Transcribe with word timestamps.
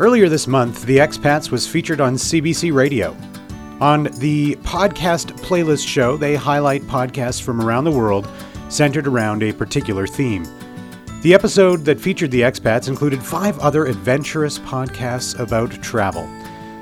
Earlier 0.00 0.30
this 0.30 0.46
month, 0.46 0.86
The 0.86 0.96
Expats 0.96 1.50
was 1.50 1.68
featured 1.68 2.00
on 2.00 2.14
CBC 2.14 2.72
Radio. 2.72 3.14
On 3.82 4.04
the 4.14 4.54
podcast 4.62 5.32
playlist 5.40 5.86
show, 5.86 6.16
they 6.16 6.34
highlight 6.34 6.80
podcasts 6.84 7.42
from 7.42 7.60
around 7.60 7.84
the 7.84 7.90
world 7.90 8.26
centered 8.70 9.06
around 9.06 9.42
a 9.42 9.52
particular 9.52 10.06
theme. 10.06 10.46
The 11.20 11.34
episode 11.34 11.84
that 11.84 12.00
featured 12.00 12.30
the 12.30 12.40
expats 12.40 12.88
included 12.88 13.22
five 13.22 13.58
other 13.58 13.84
adventurous 13.84 14.58
podcasts 14.60 15.38
about 15.38 15.70
travel. 15.82 16.22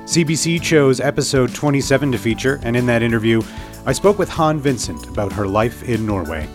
CBC 0.05 0.61
chose 0.61 1.01
episode 1.01 1.53
27 1.53 2.13
to 2.13 2.17
feature, 2.17 2.61
and 2.63 2.73
in 2.73 2.85
that 2.85 3.03
interview, 3.03 3.41
I 3.85 3.91
spoke 3.91 4.17
with 4.17 4.29
Han 4.29 4.61
Vincent 4.61 5.09
about 5.09 5.33
her 5.33 5.45
life 5.45 5.83
in 5.83 6.05
Norway. 6.05 6.47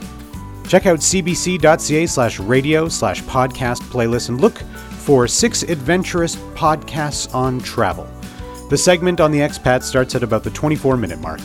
Check 0.67 0.87
out 0.87 1.01
cbc.ca 1.01 2.07
slash 2.07 2.41
radio 2.41 2.89
slash 2.89 3.23
podcast 3.25 3.83
playlist 3.91 4.31
and 4.31 4.41
look 4.41 4.63
for 5.05 5.29
six 5.29 5.63
adventurous 5.63 6.37
podcasts 6.55 7.33
on 7.35 7.61
travel. 7.61 8.09
The 8.71 8.79
segment 8.79 9.21
on 9.21 9.31
the 9.31 9.41
expat 9.41 9.83
starts 9.83 10.15
at 10.15 10.23
about 10.23 10.43
the 10.43 10.51
24 10.51 10.97
minute 10.97 11.21
mark. 11.21 11.41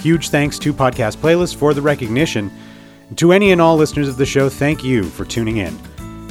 Huge 0.00 0.28
thanks 0.28 0.58
to 0.58 0.74
Podcast 0.74 1.16
Playlist 1.16 1.56
for 1.56 1.72
the 1.72 1.80
recognition. 1.80 2.50
To 3.16 3.32
any 3.32 3.52
and 3.52 3.60
all 3.60 3.76
listeners 3.76 4.08
of 4.08 4.18
the 4.18 4.26
show, 4.26 4.48
thank 4.50 4.84
you 4.84 5.04
for 5.04 5.24
tuning 5.24 5.56
in. 5.56 5.78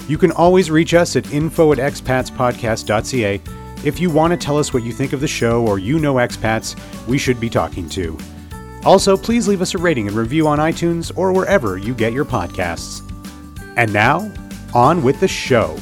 You 0.08 0.18
can 0.18 0.32
always 0.32 0.70
reach 0.70 0.94
us 0.94 1.16
at 1.16 1.32
info 1.34 1.72
at 1.74 1.80
expatspodcast.ca 1.80 3.42
if 3.84 4.00
you 4.00 4.10
want 4.10 4.32
to 4.32 4.38
tell 4.38 4.58
us 4.58 4.74
what 4.74 4.84
you 4.84 4.92
think 4.92 5.14
of 5.14 5.22
the 5.22 5.28
show 5.28 5.66
or 5.66 5.80
you 5.80 6.00
know 6.00 6.16
expats 6.16 6.76
we 7.08 7.18
should 7.18 7.40
be 7.40 7.50
talking 7.50 7.90
to. 7.90 8.18
Also, 8.86 9.18
please 9.18 9.48
leave 9.48 9.62
us 9.62 9.74
a 9.74 9.78
rating 9.78 10.08
and 10.08 10.16
review 10.16 10.48
on 10.48 10.60
iTunes 10.60 11.12
or 11.18 11.34
wherever 11.34 11.78
you 11.78 11.94
get 11.94 12.14
your 12.14 12.26
podcasts. 12.26 13.02
And 13.76 13.92
now, 13.92 14.32
on 14.74 15.04
with 15.04 15.20
the 15.20 15.28
show. 15.28 15.78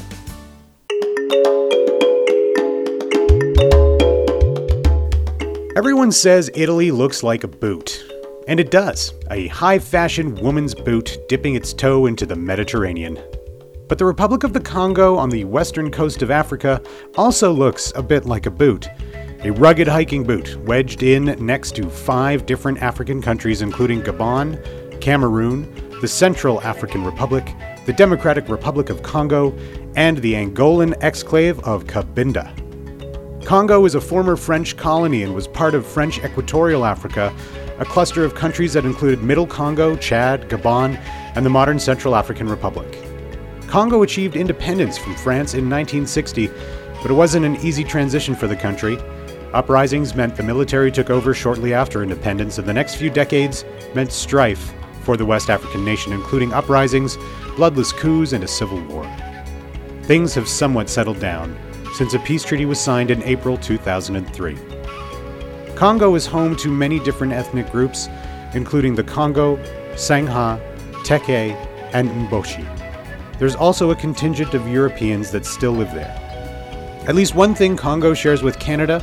Everyone 5.78 6.12
says 6.12 6.50
Italy 6.56 6.90
looks 6.90 7.22
like 7.22 7.44
a 7.44 7.48
boot. 7.48 8.04
And 8.48 8.60
it 8.60 8.72
does 8.72 9.14
a 9.30 9.46
high 9.50 9.78
fashion 9.78 10.34
woman's 10.34 10.74
boot 10.74 11.20
dipping 11.30 11.54
its 11.54 11.72
toe 11.72 12.08
into 12.08 12.26
the 12.26 12.36
Mediterranean. 12.36 13.20
But 13.88 14.00
the 14.00 14.06
Republic 14.06 14.44
of 14.44 14.54
the 14.54 14.60
Congo 14.60 15.18
on 15.18 15.30
the 15.30 15.46
western 15.46 15.92
coast 15.92 16.24
of 16.24 16.32
Africa 16.32 16.82
also 17.16 17.54
looks 17.54 17.94
a 17.94 18.02
bit 18.02 18.26
like 18.26 18.48
a 18.48 18.52
boot. 18.52 18.88
A 19.44 19.52
rugged 19.52 19.88
hiking 19.88 20.24
boot 20.24 20.56
wedged 20.66 21.04
in 21.04 21.26
next 21.46 21.76
to 21.76 21.92
five 21.92 22.48
different 22.48 22.82
African 22.82 23.22
countries, 23.22 23.62
including 23.62 24.02
Gabon, 24.02 24.60
Cameroon, 25.00 25.72
the 26.02 26.08
Central 26.08 26.60
African 26.64 27.04
Republic, 27.04 27.54
the 27.86 27.94
Democratic 27.94 28.50
Republic 28.50 28.90
of 28.90 29.04
Congo, 29.04 29.56
and 29.96 30.18
the 30.18 30.34
Angolan 30.34 31.00
exclave 31.02 31.60
of 31.60 31.84
Cabinda. 31.84 32.67
Congo 33.48 33.86
is 33.86 33.96
a 33.96 34.02
former 34.02 34.36
French 34.36 34.76
colony 34.76 35.24
and 35.24 35.34
was 35.34 35.48
part 35.48 35.74
of 35.74 35.88
French 35.88 36.22
Equatorial 36.22 36.84
Africa 36.84 37.34
a 37.80 37.86
cluster 37.86 38.26
of 38.26 38.36
countries 38.36 38.74
that 38.74 38.84
included 38.84 39.24
Middle 39.24 39.48
Congo, 39.48 39.96
Chad, 39.96 40.50
Gabon, 40.50 40.98
and 41.34 41.46
the 41.46 41.50
modern 41.50 41.80
Central 41.80 42.14
African 42.14 42.50
Republic. 42.50 43.02
Congo 43.68 44.04
achieved 44.04 44.36
independence 44.36 44.98
from 44.98 45.16
France 45.16 45.54
in 45.54 45.70
1960, 45.70 46.48
but 47.02 47.10
it 47.10 47.14
wasn't 47.14 47.46
an 47.46 47.56
easy 47.66 47.86
transition 47.86 48.36
for 48.36 48.48
the 48.48 48.56
country. 48.56 48.98
Uprisings 49.54 50.14
meant 50.14 50.36
the 50.36 50.44
military 50.44 50.92
took 50.92 51.10
over 51.10 51.34
shortly 51.34 51.74
after 51.74 52.04
independence, 52.04 52.58
and 52.58 52.68
the 52.68 52.74
next 52.74 52.96
few 52.96 53.10
decades 53.10 53.64
meant 53.96 54.12
strife 54.12 54.74
for 55.04 55.16
the 55.16 55.26
West 55.26 55.50
African 55.50 55.86
nation, 55.86 56.12
including 56.12 56.52
uprisings, 56.52 57.18
bloodless 57.56 57.94
coups, 57.94 58.34
and 58.34 58.44
a 58.44 58.48
civil 58.48 58.84
war. 58.88 59.10
Things 60.02 60.34
have 60.34 60.50
somewhat 60.50 60.90
settled 60.90 61.22
down 61.22 61.58
since 61.98 62.14
a 62.14 62.20
peace 62.20 62.44
treaty 62.44 62.66
was 62.66 62.80
signed 62.80 63.10
in 63.10 63.24
April 63.24 63.58
2003. 63.58 64.56
Congo 65.74 66.14
is 66.14 66.28
home 66.28 66.56
to 66.56 66.70
many 66.70 67.00
different 67.00 67.34
ethnic 67.34 67.72
groups, 67.72 68.08
including 68.54 68.94
the 68.94 69.04
Congo, 69.04 69.56
Sangha, 69.96 70.62
Teke, 71.04 71.56
and 71.94 72.08
Mboshi. 72.08 72.64
There's 73.40 73.56
also 73.56 73.90
a 73.90 73.96
contingent 73.96 74.54
of 74.54 74.68
Europeans 74.68 75.32
that 75.32 75.44
still 75.44 75.72
live 75.72 75.92
there. 75.92 76.14
At 77.08 77.16
least 77.16 77.34
one 77.34 77.56
thing 77.56 77.76
Congo 77.76 78.14
shares 78.14 78.44
with 78.44 78.60
Canada 78.60 79.02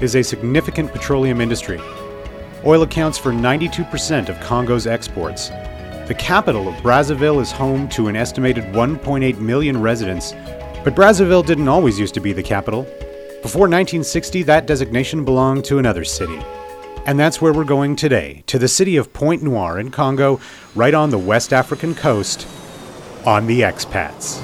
is 0.00 0.16
a 0.16 0.22
significant 0.22 0.92
petroleum 0.92 1.42
industry. 1.42 1.78
Oil 2.64 2.84
accounts 2.84 3.18
for 3.18 3.32
92% 3.32 4.30
of 4.30 4.40
Congo's 4.40 4.86
exports. 4.86 5.50
The 6.08 6.16
capital 6.18 6.68
of 6.68 6.74
Brazzaville 6.76 7.42
is 7.42 7.52
home 7.52 7.86
to 7.90 8.08
an 8.08 8.16
estimated 8.16 8.64
1.8 8.72 9.38
million 9.38 9.80
residents, 9.82 10.32
but 10.84 10.94
Brazzaville 10.94 11.44
didn't 11.44 11.68
always 11.68 11.98
used 11.98 12.14
to 12.14 12.20
be 12.20 12.32
the 12.32 12.42
capital. 12.42 12.82
Before 13.42 13.62
1960, 13.62 14.42
that 14.44 14.66
designation 14.66 15.24
belonged 15.24 15.64
to 15.66 15.78
another 15.78 16.04
city. 16.04 16.40
And 17.06 17.18
that's 17.18 17.40
where 17.40 17.52
we're 17.52 17.64
going 17.64 17.96
today, 17.96 18.44
to 18.46 18.58
the 18.58 18.68
city 18.68 18.96
of 18.96 19.12
Pointe 19.12 19.42
Noire 19.42 19.78
in 19.78 19.90
Congo, 19.90 20.40
right 20.74 20.94
on 20.94 21.10
the 21.10 21.18
West 21.18 21.52
African 21.52 21.94
coast, 21.94 22.46
on 23.26 23.46
the 23.46 23.60
expats. 23.60 24.40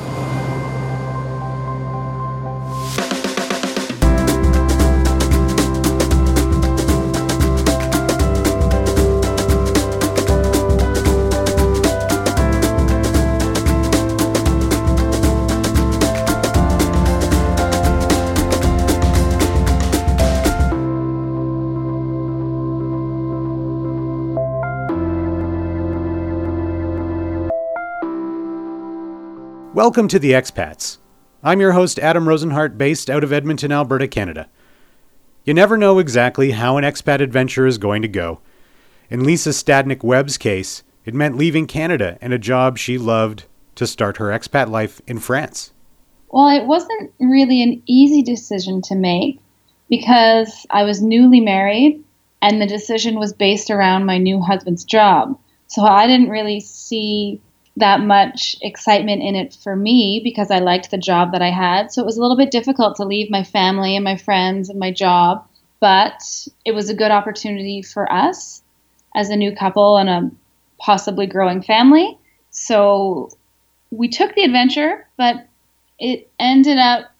Welcome 29.77 30.09
to 30.09 30.19
the 30.19 30.33
Expats. 30.33 30.97
I'm 31.43 31.61
your 31.61 31.73
host, 31.73 31.99
Adam 31.99 32.25
Rozenhart, 32.25 32.79
based 32.79 33.11
out 33.11 33.23
of 33.23 33.31
Edmonton, 33.31 33.71
Alberta, 33.71 34.09
Canada. 34.09 34.49
You 35.45 35.53
never 35.53 35.77
know 35.77 35.99
exactly 35.99 36.53
how 36.53 36.79
an 36.79 36.85
expat 36.85 37.21
adventure 37.21 37.67
is 37.67 37.77
going 37.77 38.01
to 38.01 38.09
go. 38.09 38.41
In 39.11 39.23
Lisa 39.23 39.51
Stadnik 39.51 40.03
Webb's 40.03 40.39
case, 40.39 40.83
it 41.05 41.13
meant 41.13 41.37
leaving 41.37 41.67
Canada 41.67 42.17
and 42.23 42.33
a 42.33 42.39
job 42.39 42.79
she 42.79 42.97
loved 42.97 43.45
to 43.75 43.87
start 43.87 44.17
her 44.17 44.29
expat 44.29 44.71
life 44.71 45.03
in 45.07 45.19
France. 45.19 45.73
Well, 46.31 46.49
it 46.49 46.65
wasn't 46.65 47.13
really 47.21 47.63
an 47.63 47.83
easy 47.85 48.23
decision 48.23 48.81
to 48.81 48.95
make 48.95 49.41
because 49.91 50.65
I 50.71 50.85
was 50.85 51.03
newly 51.03 51.41
married 51.41 52.03
and 52.41 52.63
the 52.63 52.67
decision 52.67 53.19
was 53.19 53.35
based 53.35 53.71
around 53.71 54.07
my 54.07 54.17
new 54.17 54.41
husband's 54.41 54.85
job. 54.85 55.39
So 55.67 55.83
I 55.83 56.07
didn't 56.07 56.31
really 56.31 56.61
see 56.61 57.43
that 57.77 58.01
much 58.01 58.57
excitement 58.63 59.23
in 59.23 59.35
it 59.35 59.55
for 59.63 59.77
me 59.77 60.21
because 60.25 60.51
I 60.51 60.61
liked 60.61 60.91
the 60.91 60.99
job 60.99 61.33
that 61.33 61.43
I 61.43 61.51
had. 61.51 61.93
So 61.93 62.03
it 62.03 62.07
was 62.07 62.17
a 62.17 62.23
little 62.23 62.37
bit 62.37 62.51
difficult 62.51 62.97
to 62.97 63.05
leave 63.05 63.31
my 63.31 63.45
family 63.45 63.97
and 63.97 64.05
my 64.05 64.17
friends 64.17 64.71
and 64.71 64.79
my 64.79 64.91
job, 64.91 65.47
but 65.79 66.23
it 66.65 66.73
was 66.73 66.89
a 66.89 66.95
good 66.95 67.11
opportunity 67.11 67.83
for 67.83 68.11
us 68.11 68.63
as 69.15 69.29
a 69.29 69.37
new 69.37 69.55
couple 69.55 69.99
and 69.99 70.09
a 70.09 70.31
possibly 70.79 71.27
growing 71.27 71.63
family. 71.63 72.19
So 72.51 73.31
we 73.91 74.09
took 74.09 74.35
the 74.35 74.43
adventure, 74.43 75.07
but 75.19 75.47
it 75.99 76.31
ended 76.39 76.79
up 76.79 77.11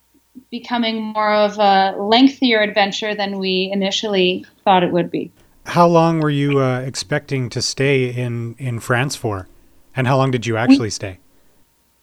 becoming 0.51 1.03
more 1.03 1.33
of 1.33 1.59
a 1.59 1.95
lengthier 1.99 2.61
adventure 2.61 3.15
than 3.15 3.39
we 3.39 3.71
initially 3.73 4.45
thought 4.65 4.83
it 4.83 4.93
would 4.93 5.11
be. 5.11 5.31
How 5.67 5.87
long 5.87 6.21
were 6.21 6.31
you 6.31 6.61
uh, 6.61 6.81
expecting 6.81 7.51
to 7.51 7.61
stay 7.61 8.11
in, 8.11 8.55
in 8.59 8.79
France 8.79 9.17
for? 9.17 9.49
And 9.97 10.07
how 10.07 10.17
long 10.17 10.31
did 10.31 10.47
you 10.47 10.57
actually 10.57 10.87
we, 10.87 10.91
stay? 10.91 11.19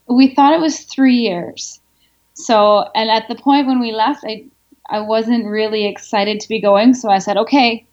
We 0.07 0.33
thought 0.33 0.53
it 0.53 0.59
was 0.59 0.81
three 0.81 1.15
years. 1.15 1.79
So, 2.33 2.89
and 2.95 3.09
at 3.09 3.27
the 3.27 3.35
point 3.35 3.67
when 3.67 3.79
we 3.79 3.91
left, 3.91 4.23
I, 4.27 4.45
I 4.89 4.99
wasn't 4.99 5.45
really 5.45 5.85
excited 5.85 6.39
to 6.39 6.49
be 6.49 6.59
going. 6.59 6.95
So 6.95 7.09
I 7.09 7.19
said, 7.19 7.37
okay, 7.37 7.85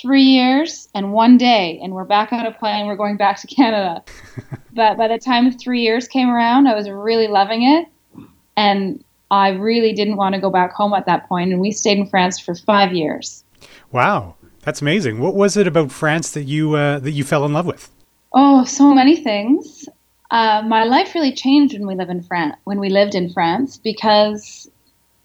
three 0.00 0.22
years 0.22 0.88
and 0.94 1.12
one 1.12 1.36
day, 1.36 1.80
and 1.82 1.92
we're 1.92 2.04
back 2.04 2.32
on 2.32 2.46
a 2.46 2.52
plane. 2.52 2.86
We're 2.86 2.96
going 2.96 3.16
back 3.16 3.40
to 3.40 3.46
Canada. 3.54 4.02
but 4.72 4.96
by 4.96 5.08
the 5.08 5.18
time 5.18 5.50
three 5.50 5.82
years 5.82 6.06
came 6.06 6.30
around, 6.30 6.68
I 6.68 6.74
was 6.74 6.88
really 6.88 7.26
loving 7.26 7.64
it. 7.64 7.86
And 8.56 9.04
I 9.30 9.50
really 9.50 9.92
didn't 9.92 10.16
want 10.16 10.34
to 10.34 10.40
go 10.40 10.50
back 10.50 10.72
home 10.72 10.94
at 10.94 11.06
that 11.06 11.28
point, 11.28 11.52
and 11.52 11.60
we 11.60 11.70
stayed 11.70 11.98
in 11.98 12.06
France 12.06 12.38
for 12.38 12.54
five 12.54 12.92
years. 12.92 13.44
Wow, 13.92 14.36
that's 14.62 14.80
amazing. 14.80 15.20
What 15.20 15.34
was 15.34 15.56
it 15.56 15.66
about 15.66 15.92
France 15.92 16.30
that 16.30 16.44
you 16.44 16.74
uh, 16.74 16.98
that 17.00 17.10
you 17.10 17.24
fell 17.24 17.44
in 17.44 17.52
love 17.52 17.66
with? 17.66 17.90
Oh, 18.32 18.64
so 18.64 18.94
many 18.94 19.16
things. 19.16 19.88
Uh, 20.30 20.62
my 20.66 20.84
life 20.84 21.14
really 21.14 21.32
changed 21.32 21.74
when 21.74 21.86
we 21.86 21.94
live 21.94 22.10
in 22.10 22.22
France. 22.22 22.56
When 22.64 22.80
we 22.80 22.90
lived 22.90 23.14
in 23.14 23.30
France, 23.30 23.78
because 23.78 24.70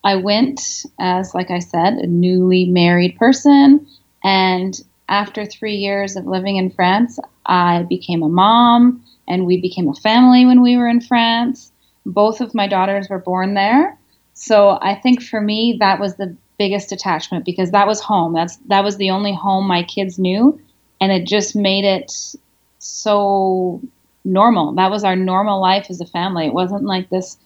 I 0.03 0.15
went 0.15 0.61
as, 0.99 1.33
like 1.33 1.51
I 1.51 1.59
said, 1.59 1.95
a 1.95 2.07
newly 2.07 2.65
married 2.65 3.17
person, 3.17 3.87
and 4.23 4.79
after 5.09 5.45
three 5.45 5.75
years 5.75 6.15
of 6.15 6.25
living 6.25 6.55
in 6.57 6.69
France, 6.71 7.19
I 7.45 7.83
became 7.83 8.23
a 8.23 8.29
mom, 8.29 9.03
and 9.27 9.45
we 9.45 9.59
became 9.59 9.89
a 9.89 9.93
family 9.95 10.45
when 10.45 10.61
we 10.61 10.77
were 10.77 10.87
in 10.87 11.01
France. 11.01 11.71
Both 12.05 12.41
of 12.41 12.55
my 12.55 12.67
daughters 12.67 13.09
were 13.09 13.19
born 13.19 13.53
there, 13.53 13.97
So 14.33 14.77
I 14.81 14.95
think 14.95 15.21
for 15.21 15.39
me 15.41 15.77
that 15.79 15.99
was 15.99 16.15
the 16.15 16.35
biggest 16.57 16.91
attachment 16.91 17.45
because 17.45 17.71
that 17.71 17.87
was 17.87 17.99
home. 18.01 18.33
That's 18.33 18.57
that 18.67 18.83
was 18.83 18.97
the 18.97 19.11
only 19.11 19.33
home 19.33 19.67
my 19.67 19.83
kids 19.83 20.19
knew 20.19 20.59
and 21.01 21.11
it 21.11 21.27
just 21.27 21.55
made 21.55 21.85
it 21.85 22.11
so 22.83 23.81
normal. 24.25 24.73
That 24.73 24.91
was 24.91 25.03
our 25.03 25.15
normal 25.15 25.61
life 25.61 25.87
as 25.89 26.01
a 26.01 26.05
family. 26.05 26.47
It 26.47 26.53
wasn't 26.53 26.83
like 26.83 27.09
this 27.09 27.37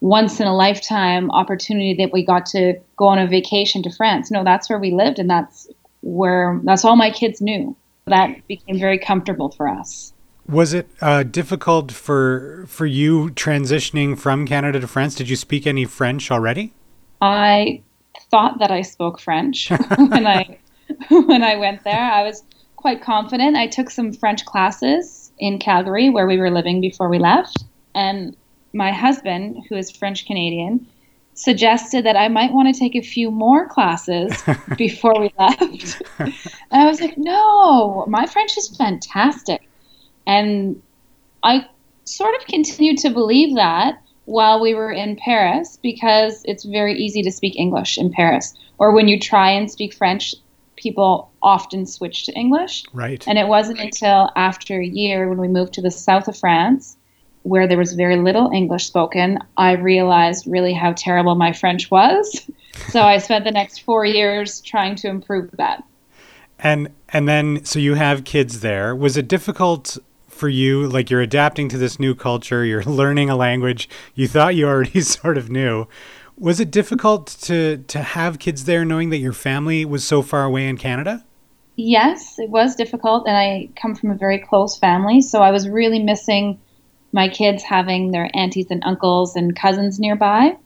once 0.00 0.40
in 0.40 0.46
a 0.46 0.54
lifetime 0.54 1.30
opportunity 1.30 1.94
that 1.94 2.12
we 2.12 2.24
got 2.24 2.46
to 2.46 2.74
go 2.96 3.06
on 3.06 3.18
a 3.18 3.26
vacation 3.26 3.82
to 3.82 3.90
France. 3.90 4.30
No, 4.30 4.44
that's 4.44 4.68
where 4.68 4.78
we 4.78 4.92
lived 4.92 5.18
and 5.18 5.28
that's 5.28 5.68
where 6.02 6.60
that's 6.64 6.84
all 6.84 6.96
my 6.96 7.10
kids 7.10 7.40
knew. 7.40 7.76
That 8.06 8.46
became 8.46 8.78
very 8.78 8.98
comfortable 8.98 9.50
for 9.50 9.66
us. 9.66 10.12
Was 10.46 10.74
it 10.74 10.90
uh, 11.00 11.22
difficult 11.22 11.90
for 11.90 12.66
for 12.68 12.84
you 12.84 13.30
transitioning 13.30 14.18
from 14.18 14.46
Canada 14.46 14.78
to 14.80 14.86
France? 14.86 15.14
Did 15.14 15.30
you 15.30 15.36
speak 15.36 15.66
any 15.66 15.86
French 15.86 16.30
already? 16.30 16.74
I 17.22 17.82
thought 18.30 18.58
that 18.58 18.70
I 18.70 18.82
spoke 18.82 19.18
French 19.18 19.70
when 19.96 20.26
I 20.26 20.58
when 21.08 21.42
I 21.42 21.56
went 21.56 21.82
there. 21.84 21.98
I 21.98 22.22
was 22.22 22.42
quite 22.84 23.00
confident. 23.00 23.56
I 23.56 23.66
took 23.66 23.88
some 23.88 24.12
French 24.12 24.44
classes 24.44 25.32
in 25.38 25.58
Calgary 25.58 26.10
where 26.10 26.26
we 26.26 26.36
were 26.36 26.50
living 26.50 26.82
before 26.82 27.08
we 27.08 27.18
left, 27.18 27.64
and 27.94 28.36
my 28.74 28.92
husband, 28.92 29.64
who 29.66 29.74
is 29.74 29.90
French 29.90 30.26
Canadian, 30.26 30.86
suggested 31.32 32.04
that 32.04 32.14
I 32.14 32.28
might 32.28 32.52
want 32.52 32.68
to 32.68 32.78
take 32.78 32.94
a 32.94 33.00
few 33.00 33.30
more 33.30 33.66
classes 33.66 34.42
before 34.76 35.18
we 35.18 35.32
left. 35.38 36.02
and 36.18 36.34
I 36.70 36.84
was 36.84 37.00
like, 37.00 37.16
no, 37.16 38.04
my 38.06 38.26
French 38.26 38.58
is 38.58 38.76
fantastic. 38.76 39.66
And 40.26 40.82
I 41.42 41.66
sort 42.04 42.34
of 42.38 42.46
continued 42.46 42.98
to 42.98 43.08
believe 43.08 43.56
that 43.56 43.98
while 44.26 44.60
we 44.60 44.74
were 44.74 44.92
in 44.92 45.16
Paris 45.16 45.78
because 45.82 46.42
it's 46.44 46.64
very 46.64 46.98
easy 46.98 47.22
to 47.22 47.32
speak 47.32 47.56
English 47.56 47.96
in 47.96 48.12
Paris. 48.12 48.52
Or 48.76 48.92
when 48.92 49.08
you 49.08 49.18
try 49.18 49.52
and 49.52 49.70
speak 49.70 49.94
French, 49.94 50.34
people 50.76 51.30
often 51.42 51.86
switch 51.86 52.26
to 52.26 52.32
English. 52.32 52.84
Right. 52.92 53.26
And 53.26 53.38
it 53.38 53.48
wasn't 53.48 53.80
until 53.80 54.30
after 54.36 54.80
a 54.80 54.86
year 54.86 55.28
when 55.28 55.38
we 55.38 55.48
moved 55.48 55.74
to 55.74 55.82
the 55.82 55.90
south 55.90 56.28
of 56.28 56.36
France 56.36 56.96
where 57.44 57.68
there 57.68 57.78
was 57.78 57.92
very 57.92 58.16
little 58.16 58.50
English 58.52 58.86
spoken, 58.86 59.38
I 59.58 59.72
realized 59.72 60.46
really 60.46 60.72
how 60.72 60.94
terrible 60.94 61.34
my 61.34 61.52
French 61.52 61.90
was. 61.90 62.50
so 62.88 63.02
I 63.02 63.18
spent 63.18 63.44
the 63.44 63.50
next 63.50 63.80
four 63.80 64.04
years 64.04 64.60
trying 64.62 64.96
to 64.96 65.08
improve 65.08 65.50
that. 65.52 65.84
And 66.58 66.88
and 67.10 67.28
then 67.28 67.64
so 67.64 67.78
you 67.78 67.94
have 67.94 68.24
kids 68.24 68.60
there. 68.60 68.96
Was 68.96 69.16
it 69.16 69.28
difficult 69.28 69.98
for 70.28 70.48
you? 70.48 70.88
Like 70.88 71.10
you're 71.10 71.20
adapting 71.20 71.68
to 71.68 71.78
this 71.78 72.00
new 72.00 72.14
culture, 72.14 72.64
you're 72.64 72.82
learning 72.84 73.28
a 73.28 73.36
language 73.36 73.88
you 74.14 74.26
thought 74.26 74.54
you 74.54 74.66
already 74.66 75.00
sort 75.02 75.36
of 75.36 75.50
knew. 75.50 75.86
Was 76.36 76.60
it 76.60 76.70
difficult 76.70 77.26
to 77.42 77.78
to 77.88 78.02
have 78.02 78.38
kids 78.38 78.64
there 78.64 78.84
knowing 78.84 79.10
that 79.10 79.18
your 79.18 79.32
family 79.32 79.84
was 79.84 80.04
so 80.04 80.22
far 80.22 80.44
away 80.44 80.68
in 80.68 80.76
Canada? 80.76 81.24
Yes, 81.76 82.38
it 82.38 82.50
was 82.50 82.76
difficult 82.76 83.26
and 83.26 83.36
I 83.36 83.68
come 83.80 83.94
from 83.94 84.10
a 84.10 84.16
very 84.16 84.38
close 84.38 84.76
family, 84.76 85.20
so 85.20 85.42
I 85.42 85.50
was 85.50 85.68
really 85.68 86.02
missing 86.02 86.60
my 87.12 87.28
kids 87.28 87.62
having 87.62 88.10
their 88.10 88.28
aunties 88.34 88.66
and 88.70 88.82
uncles 88.84 89.36
and 89.36 89.54
cousins 89.54 90.00
nearby. 90.00 90.56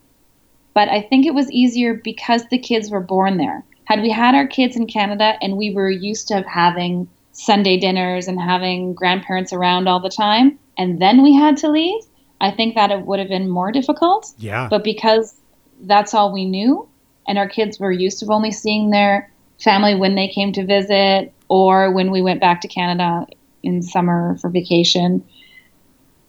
But 0.75 0.89
I 0.89 1.03
think 1.03 1.27
it 1.27 1.35
was 1.35 1.51
easier 1.51 1.95
because 1.95 2.47
the 2.47 2.59
kids 2.59 2.91
were 2.91 3.01
born 3.01 3.37
there. 3.37 3.65
Had 3.85 4.01
we 4.01 4.11
had 4.11 4.35
our 4.35 4.47
kids 4.47 4.77
in 4.77 4.87
Canada 4.87 5.35
and 5.43 5.57
we 5.57 5.73
were 5.75 5.91
used 5.91 6.29
to 6.29 6.43
having 6.43 7.09
Sunday 7.33 7.79
dinners 7.79 8.29
and 8.29 8.41
having 8.41 8.95
grandparents 8.95 9.53
around 9.53 9.89
all 9.89 10.01
the 10.01 10.09
time, 10.09 10.59
and 10.77 11.01
then 11.01 11.23
we 11.23 11.35
had 11.35 11.57
to 11.59 11.71
leave, 11.71 12.03
I 12.41 12.51
think 12.51 12.75
that 12.75 12.91
it 12.91 13.07
would 13.07 13.19
have 13.19 13.29
been 13.29 13.49
more 13.49 13.73
difficult. 13.73 14.33
Yeah. 14.39 14.69
But 14.71 14.85
because 14.85 15.38
that's 15.83 16.15
all 16.15 16.33
we 16.33 16.45
knew, 16.45 16.89
and 17.27 17.39
our 17.39 17.49
kids 17.49 17.79
were 17.79 17.93
used 17.93 18.21
to 18.21 18.27
only 18.33 18.51
seeing 18.51 18.91
their 18.91 19.31
family 19.63 19.95
when 19.95 20.15
they 20.15 20.29
came 20.29 20.53
to 20.53 20.65
visit 20.65 21.33
or 21.49 21.93
when 21.93 22.11
we 22.11 22.23
went 22.23 22.41
back 22.41 22.61
to 22.61 22.69
Canada 22.69 23.27
in 23.63 23.83
summer 23.83 24.37
for 24.41 24.51
vacation, 24.51 25.25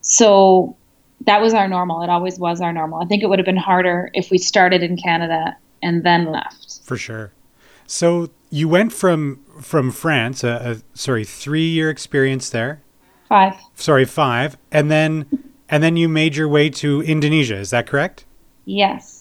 so 0.02 0.76
that 1.26 1.42
was 1.42 1.54
our 1.54 1.68
normal. 1.68 2.02
It 2.02 2.10
always 2.10 2.40
was 2.40 2.62
our 2.62 2.74
normal. 2.74 3.02
I 3.02 3.06
think 3.06 3.24
it 3.24 3.28
would 3.28 3.40
have 3.40 3.46
been 3.46 3.58
harder 3.58 4.10
if 4.14 4.32
we 4.32 4.38
started 4.38 4.82
in 4.84 4.98
Canada 4.98 5.58
and 5.82 6.04
then 6.04 6.32
left. 6.32 6.80
For 6.84 6.98
sure. 6.98 7.32
So 7.86 8.30
you 8.50 8.68
went 8.68 8.94
from 8.94 9.40
from 9.62 9.92
France, 9.92 10.44
a, 10.44 10.82
a 10.94 10.98
sorry, 10.98 11.26
three 11.26 11.68
year 11.68 11.90
experience 11.90 12.50
there. 12.50 12.82
Five. 13.28 13.56
Sorry, 13.76 14.06
five, 14.06 14.58
and 14.72 14.90
then 14.90 15.26
and 15.68 15.84
then 15.84 15.98
you 15.98 16.10
made 16.10 16.36
your 16.36 16.48
way 16.48 16.70
to 16.70 17.02
Indonesia. 17.02 17.58
Is 17.58 17.70
that 17.72 17.88
correct? 17.88 18.26
Yes. 18.66 19.19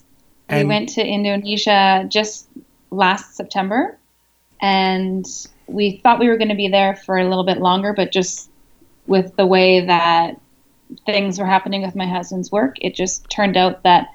And 0.49 0.69
we 0.69 0.75
went 0.75 0.89
to 0.91 1.05
Indonesia 1.05 2.07
just 2.09 2.49
last 2.91 3.37
September, 3.37 3.99
and 4.61 5.27
we 5.67 6.01
thought 6.03 6.19
we 6.19 6.29
were 6.29 6.39
going 6.39 6.49
to 6.49 6.55
be 6.55 6.69
there 6.69 6.97
for 6.97 7.19
a 7.19 7.29
little 7.29 7.45
bit 7.45 7.59
longer, 7.59 7.93
but 7.93 8.13
just 8.13 8.51
with 9.07 9.37
the 9.37 9.47
way 9.47 9.85
that 9.85 10.41
things 11.05 11.39
were 11.39 11.47
happening 11.47 11.83
with 11.83 11.95
my 11.95 12.07
husband's 12.07 12.51
work, 12.51 12.77
it 12.81 12.95
just 12.95 13.29
turned 13.29 13.57
out 13.57 13.83
that 13.83 14.09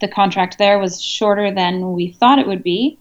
the 0.00 0.08
contract 0.08 0.58
there 0.58 0.78
was 0.78 1.02
shorter 1.02 1.52
than 1.52 1.92
we 1.92 2.12
thought 2.12 2.38
it 2.38 2.46
would 2.46 2.62
be. 2.62 2.98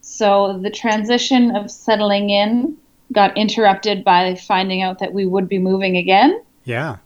So 0.00 0.58
the 0.58 0.70
transition 0.70 1.54
of 1.54 1.70
settling 1.70 2.30
in 2.30 2.76
got 3.12 3.36
interrupted 3.36 4.04
by 4.04 4.34
finding 4.34 4.82
out 4.82 4.98
that 4.98 5.14
we 5.14 5.24
would 5.24 5.48
be 5.48 5.58
moving 5.58 5.96
again. 5.96 6.42
Yeah. 6.64 6.96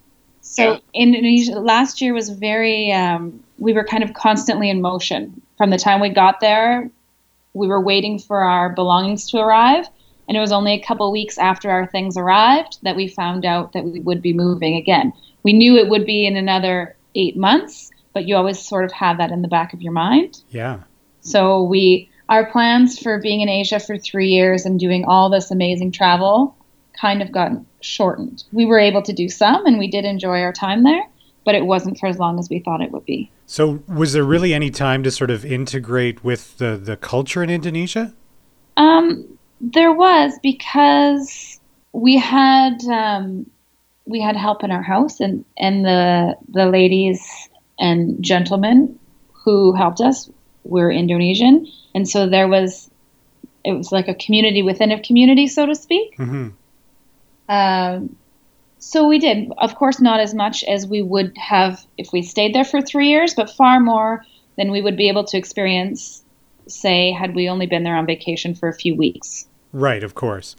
So 0.43 0.81
Indonesia 0.93 1.59
last 1.59 2.01
year 2.01 2.13
was 2.13 2.29
very. 2.29 2.93
Um, 2.93 3.43
we 3.59 3.73
were 3.73 3.85
kind 3.85 4.03
of 4.03 4.13
constantly 4.13 4.69
in 4.69 4.83
motion 4.83 5.41
from 5.57 5.71
the 5.71 5.79
time 5.79 6.01
we 6.01 6.09
got 6.09 6.41
there. 6.41 6.91
We 7.55 7.67
were 7.67 7.81
waiting 7.81 8.19
for 8.19 8.43
our 8.43 8.71
belongings 8.71 9.31
to 9.31 9.39
arrive, 9.39 9.87
and 10.29 10.37
it 10.37 10.41
was 10.41 10.53
only 10.53 10.73
a 10.75 10.83
couple 10.83 11.11
weeks 11.13 11.39
after 11.39 11.71
our 11.71 11.87
things 11.87 12.17
arrived 12.17 12.79
that 12.83 12.97
we 12.97 13.09
found 13.09 13.45
out 13.45 13.73
that 13.73 13.85
we 13.85 14.01
would 14.01 14.21
be 14.21 14.33
moving 14.33 14.77
again 14.77 15.13
we 15.43 15.53
knew 15.53 15.77
it 15.77 15.89
would 15.89 16.07
be 16.07 16.27
in 16.27 16.37
another 16.37 16.97
eight 17.15 17.37
months, 17.37 17.91
but 18.13 18.27
you 18.27 18.37
always 18.37 18.61
sort 18.61 18.85
of 18.85 18.93
have 18.93 19.19
that 19.19 19.31
in 19.31 19.43
the 19.43 19.49
back 19.49 19.73
of 19.73 19.83
your 19.83 19.93
mind. 19.93 20.43
Yeah. 20.51 20.81
So 21.21 21.63
we 21.63 22.09
our 22.29 22.51
plans 22.51 22.99
for 22.99 23.19
being 23.19 23.41
in 23.41 23.49
Asia 23.49 23.79
for 23.79 23.99
three 23.99 24.29
years 24.29 24.65
and 24.65 24.79
doing 24.79 25.05
all 25.05 25.29
this 25.29 25.51
amazing 25.51 25.93
travel 25.93 26.57
kind 26.99 27.21
of 27.21 27.33
got 27.33 27.53
shortened. 27.83 28.45
We 28.53 28.65
were 28.65 28.79
able 28.79 29.03
to 29.03 29.13
do 29.13 29.29
some 29.29 29.67
and 29.67 29.79
we 29.79 29.89
did 29.89 30.05
enjoy 30.05 30.41
our 30.41 30.53
time 30.53 30.85
there, 30.85 31.03
but 31.45 31.55
it 31.55 31.67
wasn't 31.67 31.99
for 31.99 32.07
as 32.07 32.19
long 32.19 32.39
as 32.39 32.49
we 32.49 32.61
thought 32.61 32.81
it 32.81 32.91
would 32.93 33.05
be. 33.05 33.31
So 33.47 33.83
was 33.87 34.13
there 34.13 34.25
really 34.25 34.55
any 34.55 34.71
time 34.71 35.03
to 35.03 35.11
sort 35.11 35.31
of 35.31 35.45
integrate 35.45 36.25
with 36.25 36.59
the, 36.59 36.77
the 36.77 36.97
culture 36.97 37.43
in 37.43 37.51
Indonesia? 37.51 38.15
Um, 38.77 39.39
there 39.61 39.93
was 39.93 40.33
because 40.43 41.61
we 41.93 42.17
had 42.17 42.83
um, 42.85 43.47
we 44.07 44.21
had 44.21 44.37
help 44.37 44.65
in 44.65 44.71
our 44.71 44.83
house, 44.83 45.21
and 45.21 45.45
and 45.59 45.85
the 45.85 46.37
the 46.49 46.67
ladies 46.67 47.49
and 47.79 48.23
gentlemen 48.23 48.99
who 49.33 49.73
helped 49.75 50.01
us 50.01 50.31
were 50.65 50.91
Indonesian, 50.91 51.67
and 51.95 52.09
so 52.09 52.29
there 52.29 52.49
was 52.49 52.91
it 53.65 53.73
was 53.73 53.93
like 53.93 54.09
a 54.09 54.15
community 54.15 54.63
within 54.63 54.91
a 54.91 55.01
community, 55.01 55.47
so 55.47 55.67
to 55.67 55.75
speak. 55.75 56.17
Mm-hmm. 56.17 56.49
Um, 57.53 58.17
so 58.79 59.07
we 59.07 59.19
did, 59.19 59.53
of 59.59 59.75
course, 59.75 60.01
not 60.01 60.21
as 60.21 60.33
much 60.33 60.65
as 60.65 60.87
we 60.87 61.03
would 61.03 61.37
have 61.37 61.85
if 61.99 62.11
we 62.13 62.23
stayed 62.23 62.55
there 62.55 62.65
for 62.65 62.81
three 62.81 63.09
years, 63.11 63.35
but 63.35 63.51
far 63.51 63.79
more 63.79 64.25
than 64.57 64.73
we 64.73 64.81
would 64.81 64.97
be 64.97 65.09
able 65.11 65.25
to 65.25 65.37
experience, 65.37 66.25
say, 66.67 67.13
had 67.13 67.35
we 67.35 67.51
only 67.51 67.67
been 67.67 67.83
there 67.83 67.97
on 67.97 68.07
vacation 68.07 68.55
for 68.55 68.69
a 68.69 68.73
few 68.73 68.95
weeks. 68.95 69.47
Right, 69.73 70.03
of 70.03 70.15
course. 70.15 70.57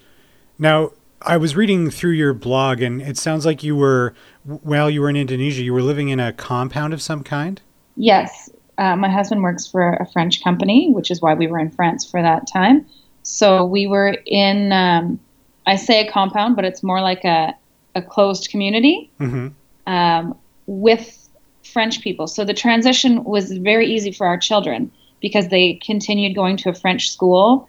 Now, 0.59 0.91
I 1.21 1.37
was 1.37 1.55
reading 1.55 1.89
through 1.89 2.11
your 2.11 2.33
blog, 2.33 2.81
and 2.81 3.01
it 3.01 3.17
sounds 3.17 3.43
like 3.43 3.63
you 3.63 3.75
were, 3.75 4.13
while 4.43 4.89
you 4.89 5.01
were 5.01 5.09
in 5.09 5.15
Indonesia, 5.15 5.63
you 5.63 5.73
were 5.73 5.81
living 5.81 6.09
in 6.09 6.19
a 6.19 6.31
compound 6.31 6.93
of 6.93 7.01
some 7.01 7.23
kind? 7.23 7.59
Yes. 7.95 8.51
Uh, 8.77 8.95
my 8.95 9.09
husband 9.09 9.41
works 9.41 9.65
for 9.65 9.93
a 9.93 10.05
French 10.11 10.43
company, 10.43 10.91
which 10.91 11.09
is 11.09 11.21
why 11.21 11.33
we 11.33 11.47
were 11.47 11.59
in 11.59 11.71
France 11.71 12.09
for 12.09 12.21
that 12.21 12.47
time. 12.47 12.85
So 13.23 13.65
we 13.65 13.87
were 13.87 14.15
in, 14.25 14.71
um, 14.71 15.19
I 15.65 15.75
say 15.75 16.05
a 16.05 16.11
compound, 16.11 16.55
but 16.55 16.65
it's 16.65 16.83
more 16.83 17.01
like 17.01 17.23
a, 17.23 17.53
a 17.95 18.01
closed 18.01 18.49
community 18.49 19.09
mm-hmm. 19.19 19.47
um, 19.91 20.37
with 20.65 21.29
French 21.63 22.01
people. 22.01 22.27
So 22.27 22.43
the 22.43 22.53
transition 22.53 23.23
was 23.23 23.51
very 23.51 23.87
easy 23.87 24.11
for 24.11 24.27
our 24.27 24.37
children 24.37 24.91
because 25.21 25.47
they 25.47 25.75
continued 25.75 26.35
going 26.35 26.57
to 26.57 26.69
a 26.69 26.73
French 26.73 27.09
school 27.09 27.67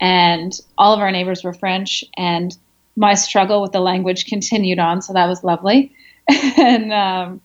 and 0.00 0.58
all 0.76 0.92
of 0.92 1.00
our 1.00 1.10
neighbors 1.10 1.44
were 1.44 1.54
French 1.54 2.04
and 2.16 2.56
my 2.96 3.14
struggle 3.14 3.62
with 3.62 3.72
the 3.72 3.80
language 3.80 4.26
continued 4.26 4.78
on, 4.78 5.02
so 5.02 5.12
that 5.12 5.26
was 5.26 5.44
lovely. 5.44 5.92
and 6.56 6.92
um, 6.92 7.40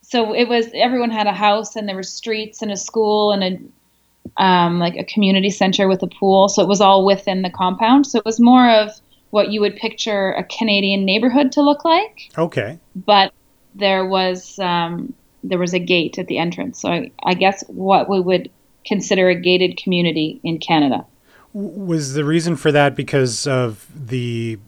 so 0.00 0.34
it 0.34 0.48
was 0.48 0.68
everyone 0.74 1.10
had 1.10 1.26
a 1.26 1.32
house, 1.32 1.76
and 1.76 1.88
there 1.88 1.96
were 1.96 2.02
streets 2.02 2.62
and 2.62 2.70
a 2.70 2.76
school 2.76 3.32
and 3.32 3.44
a 3.44 4.42
um, 4.42 4.78
like 4.78 4.96
a 4.96 5.04
community 5.04 5.50
center 5.50 5.88
with 5.88 6.02
a 6.02 6.06
pool. 6.06 6.48
So 6.48 6.62
it 6.62 6.68
was 6.68 6.80
all 6.80 7.04
within 7.04 7.42
the 7.42 7.50
compound. 7.50 8.06
So 8.06 8.18
it 8.18 8.24
was 8.24 8.40
more 8.40 8.70
of 8.70 8.90
what 9.32 9.50
you 9.50 9.62
would 9.62 9.76
picture 9.76 10.32
a 10.32 10.44
Canadian 10.44 11.06
neighborhood 11.06 11.52
to 11.52 11.62
look 11.62 11.86
like. 11.86 12.30
Okay. 12.36 12.78
But 12.94 13.32
there 13.74 14.04
was 14.04 14.58
um, 14.58 15.14
there 15.42 15.58
was 15.58 15.72
a 15.72 15.78
gate 15.78 16.18
at 16.18 16.26
the 16.26 16.36
entrance. 16.36 16.82
So 16.82 16.90
I, 16.90 17.10
I 17.24 17.32
guess 17.32 17.64
what 17.68 18.10
we 18.10 18.20
would 18.20 18.50
consider 18.84 19.30
a 19.30 19.34
gated 19.34 19.78
community 19.78 20.38
in 20.44 20.58
Canada. 20.58 21.06
Was 21.54 22.12
the 22.12 22.26
reason 22.26 22.56
for 22.56 22.70
that 22.72 22.94
because 22.94 23.46
of 23.46 23.86
the 23.94 24.58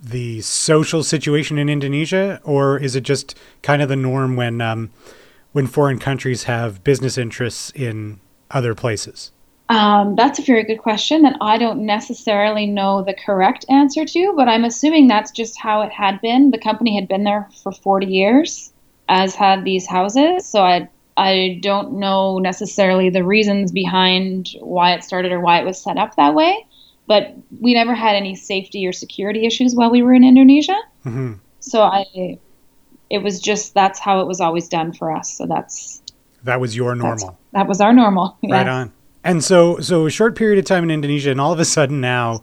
the 0.00 0.40
social 0.40 1.02
situation 1.02 1.58
in 1.58 1.68
Indonesia, 1.68 2.40
or 2.44 2.78
is 2.78 2.96
it 2.96 3.02
just 3.02 3.38
kind 3.60 3.82
of 3.82 3.90
the 3.90 3.96
norm 3.96 4.36
when 4.36 4.62
um, 4.62 4.90
when 5.52 5.66
foreign 5.66 5.98
countries 5.98 6.44
have 6.44 6.82
business 6.82 7.18
interests 7.18 7.70
in 7.74 8.20
other 8.50 8.74
places? 8.74 9.32
Um, 9.68 10.14
that's 10.14 10.38
a 10.38 10.42
very 10.42 10.62
good 10.62 10.78
question 10.78 11.22
that 11.22 11.36
I 11.40 11.56
don't 11.56 11.86
necessarily 11.86 12.66
know 12.66 13.02
the 13.02 13.14
correct 13.14 13.64
answer 13.70 14.04
to, 14.04 14.32
but 14.36 14.48
I'm 14.48 14.64
assuming 14.64 15.08
that's 15.08 15.30
just 15.30 15.58
how 15.58 15.80
it 15.82 15.90
had 15.90 16.20
been. 16.20 16.50
The 16.50 16.58
company 16.58 16.94
had 16.94 17.08
been 17.08 17.24
there 17.24 17.48
for 17.62 17.72
40 17.72 18.06
years, 18.06 18.72
as 19.08 19.34
had 19.34 19.64
these 19.64 19.86
houses. 19.86 20.46
So 20.46 20.62
I 20.62 20.88
I 21.16 21.60
don't 21.62 21.94
know 21.98 22.38
necessarily 22.38 23.08
the 23.08 23.24
reasons 23.24 23.70
behind 23.70 24.50
why 24.60 24.94
it 24.94 25.04
started 25.04 25.32
or 25.32 25.40
why 25.40 25.60
it 25.60 25.64
was 25.64 25.80
set 25.80 25.96
up 25.96 26.16
that 26.16 26.34
way, 26.34 26.66
but 27.06 27.34
we 27.60 27.72
never 27.74 27.94
had 27.94 28.16
any 28.16 28.34
safety 28.34 28.86
or 28.86 28.92
security 28.92 29.46
issues 29.46 29.74
while 29.74 29.90
we 29.90 30.02
were 30.02 30.12
in 30.12 30.24
Indonesia. 30.24 30.76
Mm-hmm. 31.04 31.34
So 31.60 31.82
I, 31.82 32.38
it 33.10 33.22
was 33.22 33.40
just 33.40 33.74
that's 33.74 34.00
how 34.00 34.20
it 34.20 34.26
was 34.26 34.40
always 34.40 34.68
done 34.68 34.92
for 34.92 35.12
us. 35.12 35.36
So 35.36 35.46
that's 35.46 36.02
that 36.42 36.60
was 36.60 36.76
your 36.76 36.94
normal. 36.94 37.38
That 37.52 37.68
was 37.68 37.80
our 37.80 37.92
normal. 37.92 38.36
Right 38.42 38.68
on. 38.68 38.92
And 39.24 39.42
so, 39.42 39.80
so 39.80 40.06
a 40.06 40.10
short 40.10 40.36
period 40.36 40.58
of 40.58 40.66
time 40.66 40.84
in 40.84 40.90
Indonesia, 40.90 41.30
and 41.30 41.40
all 41.40 41.52
of 41.52 41.58
a 41.58 41.64
sudden 41.64 42.00
now, 42.00 42.42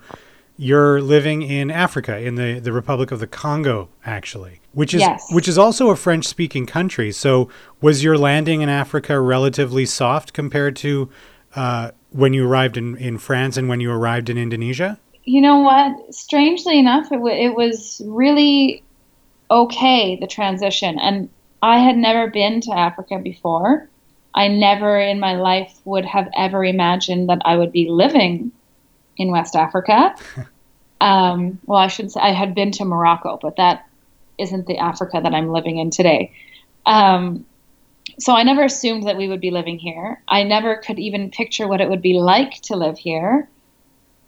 you're 0.57 0.99
living 0.99 1.43
in 1.43 1.69
Africa, 1.71 2.17
in 2.19 2.35
the, 2.35 2.59
the 2.59 2.73
Republic 2.73 3.11
of 3.11 3.19
the 3.19 3.27
Congo, 3.27 3.89
actually, 4.03 4.61
which 4.73 4.93
is 4.93 5.01
yes. 5.01 5.25
which 5.31 5.47
is 5.47 5.57
also 5.57 5.89
a 5.89 5.95
French 5.95 6.25
speaking 6.25 6.65
country. 6.65 7.11
So, 7.11 7.49
was 7.81 8.03
your 8.03 8.17
landing 8.17 8.61
in 8.61 8.69
Africa 8.69 9.19
relatively 9.19 9.85
soft 9.85 10.33
compared 10.33 10.75
to 10.77 11.09
uh, 11.55 11.91
when 12.11 12.33
you 12.33 12.47
arrived 12.47 12.77
in, 12.77 12.97
in 12.97 13.17
France 13.17 13.57
and 13.57 13.69
when 13.69 13.79
you 13.79 13.91
arrived 13.91 14.29
in 14.29 14.37
Indonesia? 14.37 14.99
You 15.23 15.41
know 15.41 15.59
what? 15.59 16.13
Strangely 16.13 16.79
enough, 16.79 17.11
it, 17.11 17.17
w- 17.17 17.35
it 17.35 17.55
was 17.55 18.01
really 18.05 18.83
okay 19.51 20.17
the 20.19 20.27
transition, 20.27 20.97
and 20.99 21.29
I 21.61 21.77
had 21.77 21.95
never 21.95 22.29
been 22.29 22.59
to 22.61 22.71
Africa 22.71 23.19
before. 23.19 23.87
I 24.33 24.47
never 24.47 24.99
in 24.99 25.19
my 25.19 25.35
life 25.35 25.79
would 25.85 26.05
have 26.05 26.29
ever 26.35 26.63
imagined 26.63 27.29
that 27.29 27.41
I 27.45 27.57
would 27.57 27.71
be 27.71 27.89
living 27.89 28.51
in 29.17 29.31
West 29.31 29.55
Africa. 29.55 30.15
um, 31.01 31.59
well, 31.65 31.79
I 31.79 31.87
should 31.87 32.11
say 32.11 32.19
I 32.21 32.31
had 32.31 32.55
been 32.55 32.71
to 32.73 32.85
Morocco, 32.85 33.39
but 33.41 33.57
that 33.57 33.87
isn't 34.37 34.67
the 34.67 34.77
Africa 34.77 35.19
that 35.21 35.33
I'm 35.33 35.51
living 35.51 35.77
in 35.77 35.91
today. 35.91 36.33
Um, 36.85 37.45
so 38.19 38.33
I 38.33 38.43
never 38.43 38.63
assumed 38.63 39.07
that 39.07 39.17
we 39.17 39.27
would 39.27 39.41
be 39.41 39.51
living 39.51 39.77
here. 39.77 40.21
I 40.27 40.43
never 40.43 40.77
could 40.77 40.99
even 40.99 41.31
picture 41.31 41.67
what 41.67 41.81
it 41.81 41.89
would 41.89 42.01
be 42.01 42.13
like 42.13 42.53
to 42.63 42.75
live 42.75 42.97
here. 42.97 43.49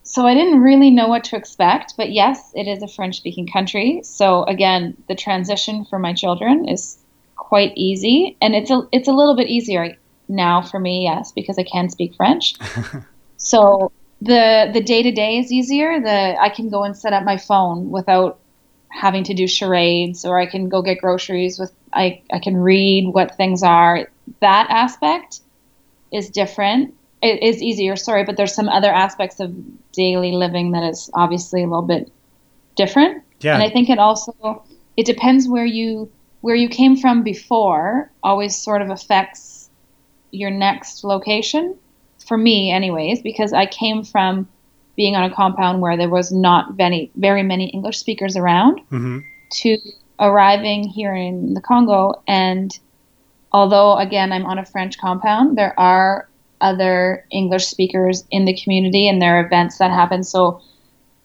So 0.03 0.27
I 0.27 0.33
didn't 0.33 0.61
really 0.61 0.91
know 0.91 1.07
what 1.07 1.23
to 1.25 1.37
expect, 1.37 1.95
but 1.95 2.11
yes, 2.11 2.51
it 2.55 2.67
is 2.67 2.83
a 2.83 2.87
French 2.87 3.17
speaking 3.17 3.47
country. 3.47 4.01
So 4.03 4.43
again, 4.43 4.97
the 5.07 5.15
transition 5.15 5.85
for 5.85 5.97
my 5.97 6.13
children 6.13 6.67
is 6.67 6.97
quite 7.35 7.73
easy, 7.75 8.37
and 8.41 8.55
it's 8.55 8.69
a 8.69 8.87
it's 8.91 9.07
a 9.07 9.13
little 9.13 9.35
bit 9.35 9.49
easier 9.49 9.95
now 10.27 10.61
for 10.61 10.79
me, 10.79 11.03
yes, 11.03 11.31
because 11.31 11.57
I 11.57 11.63
can 11.63 11.89
speak 11.89 12.15
French. 12.15 12.55
so 13.37 13.91
the 14.21 14.69
the 14.73 14.81
day 14.81 15.03
to 15.03 15.11
day 15.11 15.37
is 15.37 15.51
easier. 15.51 15.99
The 15.99 16.35
I 16.39 16.49
can 16.49 16.69
go 16.69 16.83
and 16.83 16.95
set 16.95 17.13
up 17.13 17.23
my 17.23 17.37
phone 17.37 17.89
without 17.91 18.39
having 18.89 19.23
to 19.25 19.33
do 19.33 19.47
charades, 19.47 20.25
or 20.25 20.39
I 20.39 20.45
can 20.45 20.69
go 20.69 20.81
get 20.81 20.99
groceries 20.99 21.59
with 21.59 21.71
I 21.93 22.21
I 22.31 22.39
can 22.39 22.57
read 22.57 23.13
what 23.13 23.35
things 23.35 23.63
are. 23.63 24.09
That 24.39 24.67
aspect 24.69 25.41
is 26.11 26.29
different. 26.29 26.95
It 27.21 27.41
is 27.41 27.61
easier, 27.61 27.95
sorry, 27.95 28.23
but 28.23 28.37
there's 28.37 28.53
some 28.53 28.69
other 28.69 28.91
aspects 28.91 29.39
of 29.39 29.53
daily 29.93 30.33
living 30.33 30.71
that 30.71 30.83
is 30.83 31.09
obviously 31.13 31.63
a 31.63 31.67
little 31.67 31.81
bit 31.81 32.11
different. 32.75 33.23
Yeah. 33.39 33.55
And 33.55 33.63
I 33.63 33.69
think 33.69 33.89
it 33.89 33.99
also 33.99 34.63
it 34.95 35.05
depends 35.05 35.47
where 35.47 35.65
you 35.65 36.11
where 36.43 36.55
you 36.55 36.67
came 36.67 36.97
from 36.97 37.23
before 37.23 38.11
always 38.21 38.53
sort 38.53 38.81
of 38.81 38.89
affects 38.89 39.69
your 40.31 40.51
next 40.51 41.05
location 41.05 41.73
for 42.27 42.37
me 42.37 42.69
anyways 42.69 43.21
because 43.21 43.53
i 43.53 43.65
came 43.65 44.03
from 44.03 44.47
being 44.97 45.15
on 45.15 45.23
a 45.23 45.33
compound 45.33 45.81
where 45.81 45.97
there 45.97 46.09
was 46.09 46.31
not 46.31 46.73
very, 46.73 47.09
very 47.15 47.43
many 47.43 47.69
english 47.69 47.97
speakers 47.97 48.35
around 48.35 48.79
mm-hmm. 48.91 49.19
to 49.51 49.77
arriving 50.19 50.83
here 50.83 51.15
in 51.15 51.53
the 51.53 51.61
congo 51.61 52.21
and 52.27 52.77
although 53.53 53.95
again 53.97 54.33
i'm 54.33 54.45
on 54.45 54.59
a 54.59 54.65
french 54.65 54.97
compound 54.97 55.57
there 55.57 55.79
are 55.79 56.27
other 56.59 57.25
english 57.31 57.67
speakers 57.67 58.25
in 58.31 58.43
the 58.43 58.61
community 58.61 59.07
and 59.07 59.21
there 59.21 59.39
are 59.39 59.45
events 59.45 59.77
that 59.77 59.91
happen 59.91 60.23
so 60.23 60.61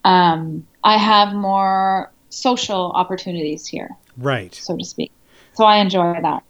um, 0.05 0.65
i 0.85 0.97
have 0.97 1.35
more 1.35 2.13
social 2.31 2.93
opportunities 2.93 3.67
here 3.67 3.91
right 4.17 4.55
so 4.55 4.77
to 4.77 4.85
speak 4.85 5.13
so 5.53 5.65
i 5.65 5.79
enjoy 5.79 6.15
that 6.21 6.43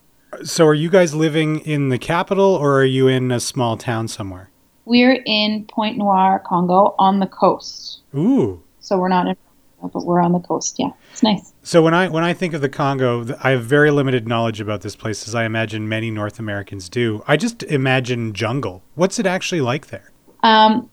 so 0.45 0.67
are 0.67 0.75
you 0.75 0.91
guys 0.91 1.15
living 1.15 1.61
in 1.61 1.89
the 1.89 1.99
capital 1.99 2.55
or 2.55 2.79
are 2.81 2.85
you 2.85 3.09
in 3.09 3.31
a 3.31 3.41
small 3.41 3.77
town 3.77 4.09
somewhere 4.09 4.51
we're 4.89 5.23
in 5.27 5.67
Pointe 5.67 5.99
Noire, 5.99 6.39
Congo, 6.47 6.95
on 6.99 7.21
the 7.21 7.27
coast. 7.27 8.01
Ooh. 8.17 8.63
So 8.81 8.99
we're 8.99 9.11
not 9.11 9.27
in, 9.27 9.37
but 9.83 10.07
we're 10.07 10.21
on 10.21 10.33
the 10.33 10.39
coast. 10.39 10.77
Yeah, 10.79 10.93
it's 11.13 11.23
nice. 11.23 11.53
So 11.63 11.83
when 11.83 11.93
I 11.93 12.09
when 12.09 12.25
I 12.25 12.33
think 12.33 12.55
of 12.55 12.63
the 12.63 12.71
Congo, 12.71 13.27
I 13.45 13.51
have 13.51 13.65
very 13.65 13.91
limited 13.91 14.27
knowledge 14.27 14.63
about 14.63 14.81
this 14.81 14.97
place, 14.97 15.29
as 15.29 15.35
I 15.35 15.45
imagine 15.45 15.91
many 15.91 16.11
North 16.11 16.39
Americans 16.39 16.89
do. 16.89 17.23
I 17.29 17.37
just 17.37 17.63
imagine 17.65 18.33
jungle. 18.33 18.83
What's 18.95 19.19
it 19.19 19.27
actually 19.27 19.61
like 19.61 19.89
there? 19.89 20.11
Um, 20.43 20.89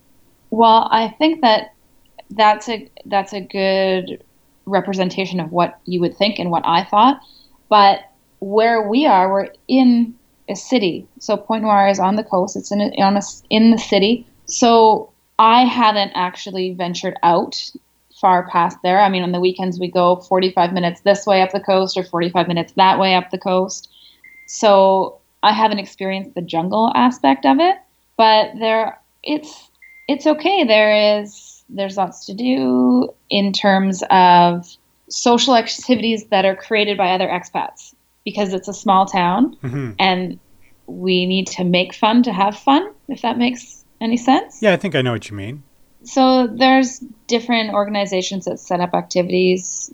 well, 0.50 0.90
I 0.92 1.16
think 1.18 1.42
that 1.42 1.74
that's 2.32 2.68
a 2.68 2.90
that's 3.06 3.32
a 3.32 3.40
good 3.40 4.25
representation 4.66 5.40
of 5.40 5.52
what 5.52 5.80
you 5.86 6.00
would 6.02 6.18
think 6.18 6.40
and 6.40 6.52
what 6.52 6.64
I 6.66 6.84
thought. 6.84 7.22
But 7.70 8.00
where 8.40 8.88
we 8.88 9.06
are, 9.06 9.32
we're 9.32 9.50
in 9.68 10.16
a 10.50 10.56
city. 10.56 11.08
So 11.20 11.38
Pointe 11.38 11.64
Noire 11.64 11.90
is 11.90 12.00
on 12.00 12.16
the 12.16 12.24
coast. 12.24 12.56
It's 12.56 12.72
in 12.72 12.82
a, 12.82 12.90
on 13.02 13.18
a, 13.18 13.22
in 13.50 13.72
the 13.72 13.78
city. 13.78 14.28
So 14.46 15.12
I 15.40 15.66
haven't 15.66 16.12
actually 16.16 16.74
ventured 16.74 17.16
out 17.24 17.72
far 18.20 18.50
past 18.50 18.78
there. 18.84 19.02
I 19.02 19.10
mean, 19.10 19.24
on 19.24 19.32
the 19.32 19.40
weekends 19.40 19.80
we 19.80 19.90
go 19.90 20.18
45 20.18 20.74
minutes 20.74 21.02
this 21.02 21.26
way 21.26 21.42
up 21.42 21.52
the 21.52 21.60
coast 21.60 21.98
or 21.98 22.04
45 22.04 22.48
minutes 22.48 22.74
that 22.74 23.00
way 23.00 23.16
up 23.16 23.32
the 23.32 23.38
coast. 23.38 23.92
So 24.48 25.20
I 25.44 25.52
haven't 25.52 25.80
experienced 25.80 26.34
the 26.36 26.42
jungle 26.42 26.92
aspect 26.96 27.46
of 27.46 27.60
it, 27.60 27.76
but 28.18 28.52
there 28.60 29.00
it's 29.24 29.70
it's 30.08 30.26
okay. 30.26 30.64
There 30.64 31.20
is 31.22 31.55
there's 31.70 31.98
lots 31.98 32.26
to 32.28 32.34
do 32.34 33.14
in 33.30 33.54
terms 33.54 34.04
of 34.10 34.68
social 35.10 35.56
activities 35.56 36.26
that 36.28 36.46
are 36.46 36.56
created 36.56 36.98
by 36.98 37.12
other 37.12 37.28
expats 37.28 37.94
because 38.24 38.54
it's 38.54 38.68
a 38.68 38.74
small 38.74 39.06
town 39.06 39.56
mm-hmm. 39.58 39.92
and 40.00 40.40
we 40.88 41.26
need 41.26 41.48
to 41.48 41.64
make 41.64 41.94
fun 41.94 42.24
to 42.24 42.34
have 42.34 42.58
fun, 42.58 42.92
if 43.08 43.22
that 43.22 43.38
makes 43.38 43.86
any 44.02 44.18
sense. 44.18 44.62
Yeah, 44.62 44.74
I 44.74 44.78
think 44.78 44.96
I 44.96 45.02
know 45.02 45.12
what 45.12 45.30
you 45.30 45.36
mean. 45.36 45.64
So 46.04 46.48
there's 46.48 47.00
different 47.28 47.74
organizations 47.74 48.46
that 48.46 48.60
set 48.60 48.80
up 48.80 48.94
activities, 48.94 49.94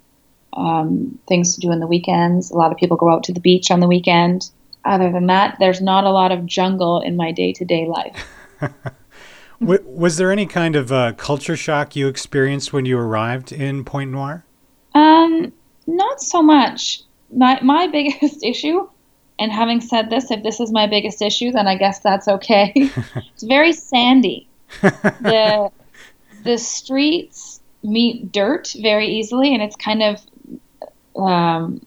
um, 0.53 1.17
things 1.27 1.55
to 1.55 1.61
do 1.61 1.71
in 1.71 1.79
the 1.79 1.87
weekends. 1.87 2.51
A 2.51 2.55
lot 2.55 2.71
of 2.71 2.77
people 2.77 2.97
go 2.97 3.09
out 3.09 3.23
to 3.25 3.33
the 3.33 3.39
beach 3.39 3.71
on 3.71 3.79
the 3.79 3.87
weekend. 3.87 4.49
Other 4.83 5.11
than 5.11 5.27
that, 5.27 5.57
there's 5.59 5.81
not 5.81 6.03
a 6.03 6.09
lot 6.09 6.31
of 6.31 6.45
jungle 6.45 6.99
in 7.01 7.15
my 7.15 7.31
day 7.31 7.53
to 7.53 7.65
day 7.65 7.87
life. 7.87 8.27
was 9.61 10.17
there 10.17 10.31
any 10.31 10.45
kind 10.45 10.75
of 10.75 10.91
uh, 10.91 11.13
culture 11.13 11.55
shock 11.55 11.95
you 11.95 12.07
experienced 12.07 12.73
when 12.73 12.85
you 12.85 12.97
arrived 12.97 13.51
in 13.51 13.85
Pointe 13.85 14.11
Noire? 14.11 14.43
Um, 14.95 15.53
not 15.87 16.21
so 16.21 16.41
much. 16.41 17.01
My 17.33 17.59
my 17.61 17.87
biggest 17.91 18.43
issue 18.43 18.87
and 19.39 19.51
having 19.51 19.81
said 19.81 20.09
this 20.09 20.31
if 20.31 20.43
this 20.43 20.59
is 20.59 20.71
my 20.71 20.85
biggest 20.85 21.21
issue 21.21 21.51
then 21.51 21.67
i 21.67 21.75
guess 21.75 21.99
that's 21.99 22.27
okay. 22.27 22.73
It's 23.33 23.43
very 23.43 23.73
sandy. 23.73 24.47
The 24.81 25.71
the 26.43 26.57
streets 26.57 27.59
meet 27.83 28.31
dirt 28.31 28.73
very 28.81 29.07
easily 29.07 29.53
and 29.53 29.63
it's 29.63 29.75
kind 29.75 30.03
of 30.03 30.21
um, 31.15 31.85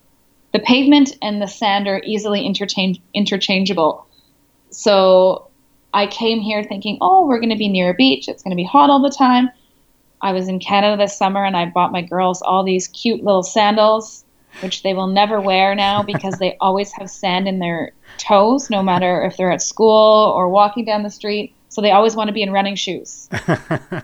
the 0.53 0.59
pavement 0.59 1.17
and 1.23 1.41
the 1.41 1.47
sand 1.47 1.87
are 1.89 2.01
easily 2.05 2.45
interchange 2.45 3.01
interchangeable. 3.13 4.07
So 4.71 5.49
i 5.95 6.07
came 6.07 6.41
here 6.41 6.63
thinking 6.63 6.99
oh 7.01 7.27
we're 7.27 7.41
going 7.41 7.49
to 7.51 7.57
be 7.57 7.69
near 7.69 7.91
a 7.91 7.95
beach 7.95 8.29
it's 8.29 8.43
going 8.43 8.53
to 8.53 8.57
be 8.57 8.65
hot 8.65 8.91
all 8.91 9.01
the 9.01 9.15
time 9.17 9.49
i 10.21 10.33
was 10.33 10.49
in 10.49 10.59
canada 10.59 11.03
this 11.03 11.17
summer 11.17 11.45
and 11.45 11.57
i 11.57 11.65
bought 11.65 11.93
my 11.93 12.03
girls 12.03 12.43
all 12.43 12.63
these 12.63 12.89
cute 12.89 13.25
little 13.25 13.43
sandals 13.43 14.25
which 14.61 14.83
they 14.83 14.95
will 14.95 15.07
never 15.07 15.41
wear 15.41 15.75
now 15.75 16.03
because 16.13 16.39
they 16.39 16.57
always 16.61 16.93
have 16.93 17.11
sand 17.11 17.49
in 17.49 17.59
their 17.59 17.93
toes, 18.19 18.71
no 18.71 18.83
matter 18.83 19.25
if 19.25 19.37
they're 19.37 19.53
at 19.53 19.63
school 19.63 20.33
or 20.37 20.49
walking 20.49 20.85
down 20.85 21.03
the 21.03 21.11
street. 21.11 21.55
So 21.69 21.81
they 21.81 21.91
always 21.91 22.15
want 22.15 22.29
to 22.29 22.33
be 22.33 22.43
in 22.43 22.53
running 22.53 22.77
shoes 22.77 23.29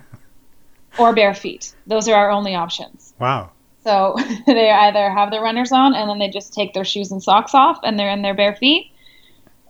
or 0.98 1.14
bare 1.14 1.34
feet. 1.34 1.72
Those 1.86 2.08
are 2.08 2.14
our 2.14 2.30
only 2.30 2.54
options. 2.54 3.14
Wow. 3.20 3.52
So 3.84 4.16
they 4.46 4.70
either 4.70 5.08
have 5.10 5.30
their 5.30 5.40
runners 5.40 5.70
on 5.70 5.94
and 5.94 6.10
then 6.10 6.18
they 6.18 6.28
just 6.28 6.52
take 6.52 6.74
their 6.74 6.84
shoes 6.84 7.12
and 7.12 7.22
socks 7.22 7.54
off 7.54 7.78
and 7.84 7.98
they're 7.98 8.10
in 8.10 8.22
their 8.22 8.34
bare 8.34 8.56
feet, 8.56 8.89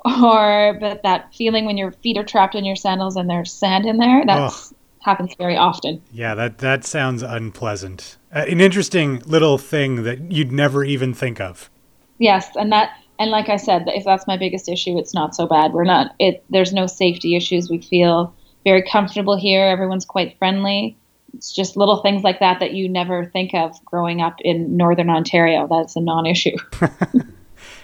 or 0.05 0.77
but 0.81 1.03
that 1.03 1.35
feeling 1.35 1.65
when 1.67 1.77
your 1.77 1.93
feet 1.93 2.17
are 2.17 2.25
trapped 2.25 2.55
in 2.55 2.65
your 2.65 2.77
sandals 2.77 3.17
and 3.17 3.29
there's 3.29 3.53
sand 3.53 3.87
in 3.87 3.99
there 3.99 4.25
that 4.27 4.53
happens 5.01 5.35
very 5.37 5.57
often. 5.57 6.03
Yeah 6.13 6.35
that 6.35 6.59
that 6.59 6.85
sounds 6.85 7.23
unpleasant. 7.23 8.17
Uh, 8.35 8.45
an 8.49 8.61
interesting 8.61 9.21
little 9.27 9.59
thing 9.59 10.05
that 10.05 10.33
you'd 10.33 10.53
never 10.53 10.85
even 10.85 11.15
think 11.15 11.41
of. 11.41 11.71
Yes 12.19 12.49
and 12.57 12.73
that 12.73 12.91
and 13.19 13.31
like 13.31 13.49
i 13.49 13.57
said 13.57 13.85
if 13.89 14.05
that's 14.05 14.27
my 14.27 14.37
biggest 14.37 14.69
issue 14.69 14.99
it's 14.99 15.15
not 15.15 15.35
so 15.35 15.47
bad. 15.47 15.73
We're 15.73 15.85
not 15.85 16.15
it 16.19 16.45
there's 16.51 16.73
no 16.73 16.87
safety 16.87 17.37
issues. 17.37 17.71
We 17.71 17.81
feel 17.81 18.35
very 18.65 18.83
comfortable 18.83 19.37
here. 19.37 19.65
Everyone's 19.67 20.05
quite 20.05 20.39
friendly. 20.39 20.97
It's 21.35 21.53
just 21.53 21.77
little 21.77 22.03
things 22.03 22.23
like 22.23 22.41
that 22.41 22.61
that 22.61 22.73
you 22.73 22.89
never 22.89 23.25
think 23.25 23.55
of 23.55 23.83
growing 23.85 24.21
up 24.21 24.37
in 24.41 24.77
northern 24.77 25.09
ontario. 25.09 25.69
That's 25.69 25.95
a 25.95 26.01
non-issue 26.01 26.57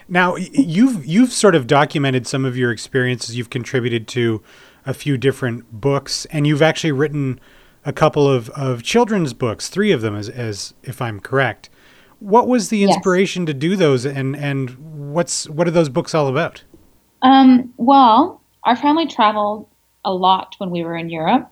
Now, 0.08 0.36
you've 0.36 1.04
you've 1.04 1.32
sort 1.32 1.54
of 1.54 1.66
documented 1.66 2.26
some 2.26 2.44
of 2.44 2.56
your 2.56 2.70
experiences. 2.70 3.36
You've 3.36 3.50
contributed 3.50 4.06
to 4.08 4.42
a 4.84 4.94
few 4.94 5.18
different 5.18 5.80
books, 5.80 6.26
and 6.26 6.46
you've 6.46 6.62
actually 6.62 6.92
written 6.92 7.40
a 7.84 7.92
couple 7.92 8.28
of, 8.28 8.48
of 8.50 8.82
children's 8.82 9.32
books, 9.32 9.68
three 9.68 9.92
of 9.92 10.00
them, 10.00 10.14
as, 10.14 10.28
as 10.28 10.74
if 10.82 11.02
I'm 11.02 11.20
correct. 11.20 11.70
What 12.18 12.48
was 12.48 12.68
the 12.68 12.82
inspiration 12.82 13.42
yes. 13.42 13.48
to 13.48 13.54
do 13.54 13.76
those, 13.76 14.06
and 14.06 14.36
and 14.36 14.70
what's 15.12 15.48
what 15.48 15.66
are 15.66 15.72
those 15.72 15.88
books 15.88 16.14
all 16.14 16.28
about? 16.28 16.62
Um, 17.22 17.74
well, 17.76 18.40
our 18.62 18.76
family 18.76 19.06
traveled 19.06 19.68
a 20.04 20.14
lot 20.14 20.54
when 20.58 20.70
we 20.70 20.84
were 20.84 20.96
in 20.96 21.10
Europe 21.10 21.50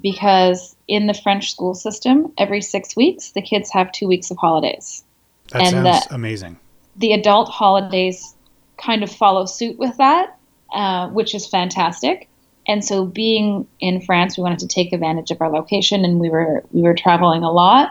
because 0.00 0.76
in 0.88 1.06
the 1.06 1.14
French 1.14 1.52
school 1.52 1.74
system, 1.74 2.32
every 2.36 2.60
six 2.60 2.96
weeks 2.96 3.30
the 3.32 3.42
kids 3.42 3.70
have 3.70 3.92
two 3.92 4.08
weeks 4.08 4.30
of 4.30 4.36
holidays. 4.36 5.04
That 5.52 5.62
and 5.62 5.70
sounds 5.70 6.06
the, 6.06 6.14
amazing 6.14 6.58
the 6.98 7.12
adult 7.12 7.48
holidays 7.48 8.34
kind 8.76 9.02
of 9.02 9.10
follow 9.10 9.46
suit 9.46 9.78
with 9.78 9.96
that, 9.96 10.38
uh, 10.72 11.08
which 11.08 11.34
is 11.34 11.46
fantastic. 11.46 12.28
And 12.66 12.84
so, 12.84 13.06
being 13.06 13.66
in 13.80 14.02
France, 14.02 14.36
we 14.36 14.42
wanted 14.42 14.58
to 14.60 14.68
take 14.68 14.92
advantage 14.92 15.30
of 15.30 15.40
our 15.40 15.50
location, 15.50 16.04
and 16.04 16.20
we 16.20 16.28
were 16.28 16.62
we 16.70 16.82
were 16.82 16.94
traveling 16.94 17.42
a 17.42 17.50
lot, 17.50 17.90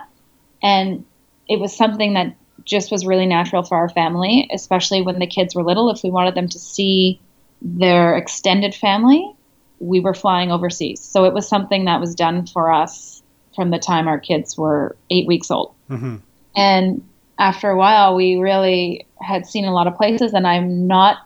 and 0.62 1.04
it 1.50 1.60
was 1.60 1.76
something 1.76 2.14
that 2.14 2.36
just 2.64 2.92
was 2.92 3.06
really 3.06 3.26
natural 3.26 3.64
for 3.64 3.78
our 3.78 3.90
family, 3.90 4.48
especially 4.54 5.02
when 5.02 5.20
the 5.20 5.26
kids 5.26 5.56
were 5.56 5.64
little. 5.64 5.90
If 5.90 6.04
we 6.04 6.12
wanted 6.12 6.36
them 6.36 6.50
to 6.50 6.60
see 6.60 7.20
their 7.62 8.16
extended 8.16 8.76
family, 8.76 9.34
we 9.80 10.00
were 10.00 10.14
flying 10.14 10.52
overseas. 10.52 11.02
So 11.02 11.24
it 11.26 11.34
was 11.34 11.48
something 11.48 11.86
that 11.86 12.00
was 12.00 12.14
done 12.14 12.46
for 12.46 12.72
us 12.72 13.24
from 13.56 13.72
the 13.72 13.80
time 13.80 14.08
our 14.08 14.20
kids 14.20 14.58
were 14.58 14.96
eight 15.10 15.26
weeks 15.26 15.50
old. 15.50 15.74
Mm-hmm. 15.90 16.18
And 16.56 17.08
after 17.40 17.70
a 17.70 17.78
while, 17.78 18.16
we 18.16 18.36
really 18.36 19.06
had 19.22 19.46
seen 19.46 19.66
a 19.66 19.74
lot 19.74 19.88
of 19.88 19.96
places, 19.96 20.34
and 20.34 20.48
I'm 20.48 20.88
not 20.88 21.18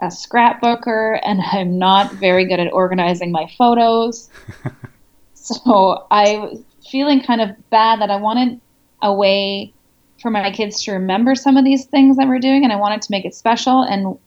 a 0.00 0.06
scrapbooker 0.06 1.18
and 1.24 1.40
I'm 1.40 1.78
not 1.78 2.12
very 2.12 2.46
good 2.46 2.60
at 2.60 2.72
organizing 2.72 3.32
my 3.32 3.50
photos. 3.58 4.28
so 5.34 6.06
I 6.10 6.36
was 6.36 6.62
feeling 6.90 7.22
kind 7.22 7.40
of 7.40 7.50
bad 7.70 8.00
that 8.00 8.10
I 8.10 8.16
wanted 8.16 8.60
a 9.02 9.12
way 9.12 9.72
for 10.20 10.30
my 10.30 10.50
kids 10.50 10.82
to 10.84 10.92
remember 10.92 11.34
some 11.34 11.56
of 11.56 11.64
these 11.64 11.86
things 11.86 12.16
that 12.16 12.28
we're 12.28 12.38
doing 12.38 12.64
and 12.64 12.72
I 12.72 12.76
wanted 12.76 13.02
to 13.02 13.10
make 13.10 13.24
it 13.24 13.34
special 13.34 13.82
and 13.82 14.18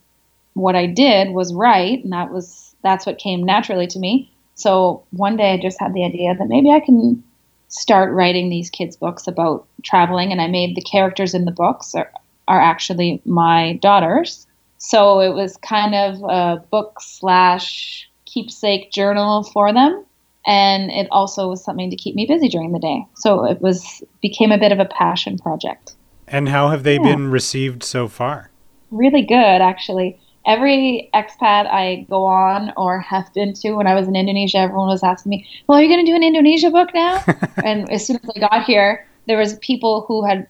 what 0.53 0.75
I 0.75 0.85
did 0.85 1.31
was 1.31 1.53
right 1.53 2.03
and 2.03 2.13
that 2.13 2.31
was 2.31 2.75
that's 2.83 3.05
what 3.05 3.17
came 3.17 3.43
naturally 3.43 3.87
to 3.87 3.99
me. 3.99 4.31
So 4.55 5.03
one 5.11 5.37
day 5.37 5.53
I 5.53 5.57
just 5.57 5.79
had 5.79 5.93
the 5.93 6.03
idea 6.03 6.35
that 6.35 6.47
maybe 6.47 6.71
I 6.71 6.79
can 6.79 7.23
start 7.69 8.13
writing 8.13 8.49
these 8.49 8.69
kids 8.69 8.95
books 8.95 9.27
about 9.27 9.67
traveling 9.83 10.31
and 10.31 10.41
i 10.41 10.47
made 10.47 10.75
the 10.75 10.81
characters 10.81 11.33
in 11.33 11.45
the 11.45 11.51
books 11.51 11.93
are, 11.95 12.11
are 12.47 12.61
actually 12.61 13.21
my 13.25 13.73
daughters. 13.81 14.47
So 14.77 15.19
it 15.19 15.33
was 15.33 15.57
kind 15.57 15.95
of 15.95 16.23
a 16.23 16.63
book 16.69 16.99
slash 17.01 18.09
keepsake 18.25 18.91
journal 18.91 19.43
for 19.43 19.73
them 19.73 20.05
and 20.45 20.91
it 20.91 21.07
also 21.11 21.49
was 21.49 21.63
something 21.63 21.89
to 21.89 21.95
keep 21.95 22.15
me 22.15 22.25
busy 22.25 22.47
during 22.47 22.71
the 22.71 22.79
day. 22.79 23.05
So 23.15 23.45
it 23.45 23.61
was 23.61 24.03
became 24.21 24.51
a 24.51 24.57
bit 24.57 24.71
of 24.71 24.79
a 24.79 24.85
passion 24.85 25.37
project. 25.37 25.95
And 26.27 26.49
how 26.49 26.69
have 26.69 26.83
they 26.83 26.95
yeah. 26.95 27.03
been 27.03 27.31
received 27.31 27.83
so 27.83 28.07
far? 28.07 28.49
Really 28.91 29.23
good 29.23 29.61
actually 29.61 30.19
every 30.47 31.09
expat 31.13 31.67
I 31.67 32.07
go 32.09 32.23
on 32.23 32.71
or 32.77 32.99
have 33.01 33.31
been 33.33 33.53
to 33.55 33.73
when 33.73 33.85
I 33.85 33.93
was 33.93 34.07
in 34.07 34.15
Indonesia, 34.15 34.59
everyone 34.59 34.87
was 34.87 35.03
asking 35.03 35.29
me, 35.29 35.45
"Well, 35.67 35.77
are 35.77 35.83
you 35.83 35.89
going 35.89 36.03
to 36.03 36.11
do 36.11 36.15
an 36.15 36.23
Indonesia 36.23 36.71
book 36.71 36.89
now?" 36.95 37.23
and 37.63 37.91
as 37.91 38.07
soon 38.07 38.15
as 38.23 38.29
I 38.35 38.39
got 38.39 38.63
here, 38.63 39.05
there 39.27 39.37
was 39.37 39.59
people 39.59 40.05
who 40.07 40.25
had 40.25 40.47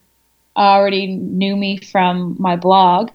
already 0.56 1.08
knew 1.08 1.58
me 1.58 1.78
from 1.78 2.36
my 2.40 2.56
blog, 2.56 3.10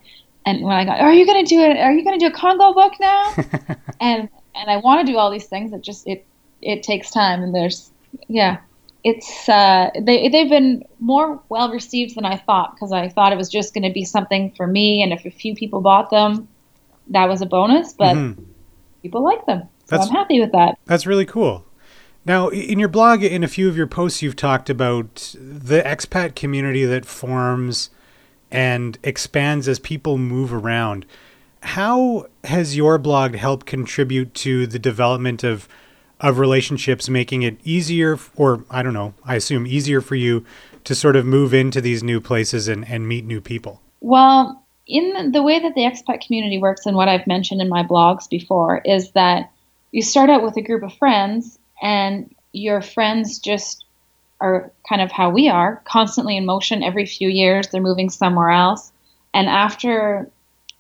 and 0.45 0.63
when 0.63 0.75
I 0.75 0.85
got, 0.85 1.01
"Are 1.01 1.13
you 1.13 1.25
going 1.25 1.45
to 1.45 1.49
do 1.49 1.61
it? 1.63 1.79
Are 1.79 1.93
you 1.93 2.05
going 2.05 2.19
to 2.19 2.27
do 2.29 2.35
a 2.35 2.37
Congo 2.37 2.75
book 2.75 2.93
now?" 3.01 3.35
and 4.01 4.29
and 4.55 4.71
I 4.71 4.77
want 4.79 5.07
to 5.07 5.11
do 5.11 5.17
all 5.17 5.31
these 5.31 5.47
things. 5.47 5.73
It 5.73 5.83
just 5.83 6.07
it 6.07 6.27
it 6.61 6.83
takes 6.83 7.11
time, 7.11 7.43
and 7.43 7.55
there's 7.55 7.91
yeah. 8.29 8.59
It's 9.05 9.49
uh, 9.49 9.91
they 10.01 10.29
they've 10.29 10.49
been 10.49 10.85
more 11.01 11.43
well 11.49 11.73
received 11.73 12.15
than 12.15 12.25
I 12.25 12.37
thought 12.37 12.77
because 12.77 12.93
I 12.93 13.09
thought 13.09 13.33
it 13.33 13.37
was 13.37 13.49
just 13.49 13.75
going 13.75 13.83
to 13.83 13.93
be 13.93 14.05
something 14.05 14.53
for 14.57 14.69
me, 14.69 15.03
and 15.03 15.13
if 15.13 15.25
a 15.27 15.31
few 15.31 15.57
people 15.57 15.81
bought 15.81 16.11
them, 16.11 16.47
that 17.09 17.29
was 17.29 17.43
a 17.43 17.47
bonus, 17.47 17.93
but 17.93 18.17
mm-hmm. 18.17 18.43
people 19.03 19.23
like 19.23 19.45
them. 19.47 19.69
So 19.87 19.97
that's, 19.97 20.09
I'm 20.09 20.15
happy 20.15 20.41
with 20.41 20.53
that. 20.53 20.79
That's 20.87 21.07
really 21.07 21.27
cool. 21.27 21.65
Now, 22.25 22.49
in 22.49 22.79
your 22.79 22.89
blog, 22.89 23.25
in 23.25 23.43
a 23.43 23.49
few 23.49 23.69
of 23.69 23.77
your 23.77 23.89
posts, 23.89 24.23
you've 24.23 24.37
talked 24.37 24.71
about 24.71 25.35
the 25.35 25.83
expat 25.83 26.37
community 26.37 26.85
that 26.85 27.05
forms 27.05 27.91
and 28.51 28.99
expands 29.03 29.67
as 29.67 29.79
people 29.79 30.19
move 30.19 30.53
around. 30.53 31.05
How 31.63 32.27
has 32.45 32.77
your 32.77 32.99
blog 32.99 33.35
helped 33.35 33.67
contribute 33.67 34.35
to 34.35 34.67
the 34.67 34.79
development 34.79 35.43
of 35.43 35.69
of 36.23 36.39
relationships, 36.39 37.09
making 37.09 37.43
it 37.43 37.59
easier, 37.65 38.17
or 38.37 38.65
I 38.71 38.83
don't 38.83 38.95
know, 38.95 39.13
I 39.25 39.35
assume 39.35 39.67
easier 39.67 40.01
for 40.01 40.15
you 40.15 40.45
to 40.85 40.95
sort 40.95 41.17
of 41.17 41.27
move 41.27 41.53
into 41.53 41.81
these 41.81 42.03
new 42.03 42.21
places 42.21 42.69
and, 42.69 42.89
and 42.89 43.09
meet 43.09 43.25
new 43.25 43.41
people? 43.41 43.83
Well, 44.01 44.62
in 44.93 45.33
the 45.33 45.43
way 45.43 45.59
that 45.59 45.75
the 45.75 45.81
expat 45.81 46.25
community 46.27 46.59
works 46.59 46.85
and 46.85 46.97
what 46.97 47.09
I've 47.09 47.27
mentioned 47.27 47.63
in 47.63 47.69
my 47.69 47.83
blogs 47.83 48.29
before 48.29 48.83
is 48.85 49.13
that 49.13 49.51
you 49.91 50.03
start 50.03 50.29
out 50.29 50.43
with 50.43 50.57
a 50.59 50.63
group 50.63 50.83
of 50.83 50.93
friends 50.93 51.59
and 51.81 52.35
your 52.53 52.83
friends 52.83 53.39
just 53.39 53.87
are 54.39 54.71
kind 54.87 55.01
of 55.01 55.11
how 55.11 55.31
we 55.31 55.49
are, 55.49 55.81
constantly 55.85 56.37
in 56.37 56.45
motion 56.45 56.83
every 56.83 57.07
few 57.07 57.29
years, 57.29 57.69
they're 57.69 57.81
moving 57.81 58.11
somewhere 58.11 58.51
else. 58.51 58.93
And 59.33 59.49
after 59.49 60.31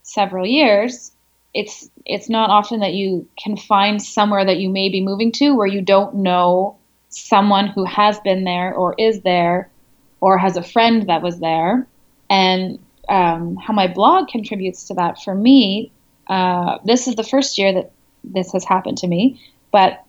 several 0.02 0.46
years, 0.46 1.12
it's 1.54 1.88
it's 2.04 2.28
not 2.28 2.50
often 2.50 2.80
that 2.80 2.92
you 2.92 3.26
can 3.42 3.56
find 3.56 4.02
somewhere 4.02 4.44
that 4.44 4.58
you 4.58 4.68
may 4.68 4.90
be 4.90 5.00
moving 5.00 5.32
to 5.32 5.54
where 5.54 5.66
you 5.66 5.80
don't 5.80 6.16
know 6.16 6.76
someone 7.08 7.68
who 7.68 7.84
has 7.84 8.18
been 8.20 8.44
there 8.44 8.74
or 8.74 8.94
is 8.98 9.22
there 9.22 9.70
or 10.20 10.36
has 10.36 10.56
a 10.56 10.62
friend 10.62 11.08
that 11.08 11.22
was 11.22 11.38
there. 11.40 11.86
And 12.28 12.78
um, 13.12 13.56
how 13.56 13.74
my 13.74 13.86
blog 13.86 14.28
contributes 14.28 14.84
to 14.84 14.94
that 14.94 15.22
for 15.22 15.34
me. 15.34 15.92
Uh, 16.28 16.78
this 16.84 17.06
is 17.06 17.14
the 17.14 17.22
first 17.22 17.58
year 17.58 17.70
that 17.74 17.92
this 18.24 18.52
has 18.52 18.64
happened 18.64 18.96
to 18.98 19.06
me, 19.06 19.38
but 19.70 20.02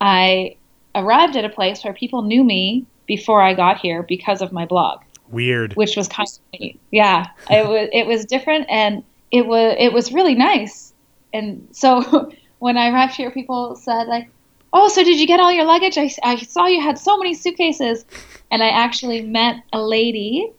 I 0.00 0.56
arrived 0.94 1.36
at 1.36 1.44
a 1.44 1.50
place 1.50 1.84
where 1.84 1.92
people 1.92 2.22
knew 2.22 2.42
me 2.42 2.86
before 3.04 3.42
I 3.42 3.52
got 3.52 3.78
here 3.78 4.02
because 4.02 4.40
of 4.40 4.52
my 4.52 4.64
blog. 4.64 5.02
Weird. 5.28 5.74
Which 5.74 5.96
was 5.96 6.08
kind 6.08 6.26
of 6.26 6.60
neat. 6.60 6.80
Yeah, 6.90 7.26
it 7.50 7.66
was 7.68 7.88
it 7.92 8.06
was 8.06 8.24
different 8.24 8.66
and 8.70 9.04
it 9.30 9.46
was 9.46 9.76
it 9.78 9.92
was 9.92 10.12
really 10.12 10.34
nice. 10.34 10.94
And 11.34 11.68
so 11.72 12.32
when 12.58 12.78
I 12.78 12.88
arrived 12.90 13.16
here, 13.16 13.30
people 13.30 13.76
said 13.76 14.06
like, 14.06 14.30
"Oh, 14.72 14.88
so 14.88 15.04
did 15.04 15.20
you 15.20 15.26
get 15.26 15.40
all 15.40 15.52
your 15.52 15.66
luggage? 15.66 15.98
I, 15.98 16.10
I 16.22 16.36
saw 16.36 16.66
you 16.66 16.80
had 16.80 16.98
so 16.98 17.18
many 17.18 17.34
suitcases." 17.34 18.06
And 18.50 18.62
I 18.62 18.68
actually 18.68 19.22
met 19.22 19.56
a 19.72 19.82
lady 19.82 20.52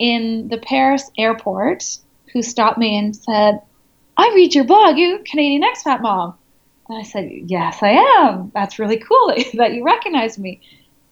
in 0.00 0.48
the 0.48 0.58
Paris 0.58 1.10
airport 1.16 1.98
who 2.32 2.42
stopped 2.42 2.78
me 2.78 2.98
and 2.98 3.14
said, 3.14 3.60
I 4.16 4.32
read 4.34 4.54
your 4.54 4.64
blog, 4.64 4.96
you 4.96 5.20
Canadian 5.24 5.62
expat 5.62 6.00
mom. 6.00 6.34
And 6.88 6.98
I 6.98 7.02
said, 7.02 7.30
Yes, 7.30 7.82
I 7.82 7.90
am. 8.18 8.50
That's 8.52 8.80
really 8.80 8.96
cool 8.96 9.34
that 9.54 9.74
you 9.74 9.84
recognize 9.84 10.38
me. 10.38 10.60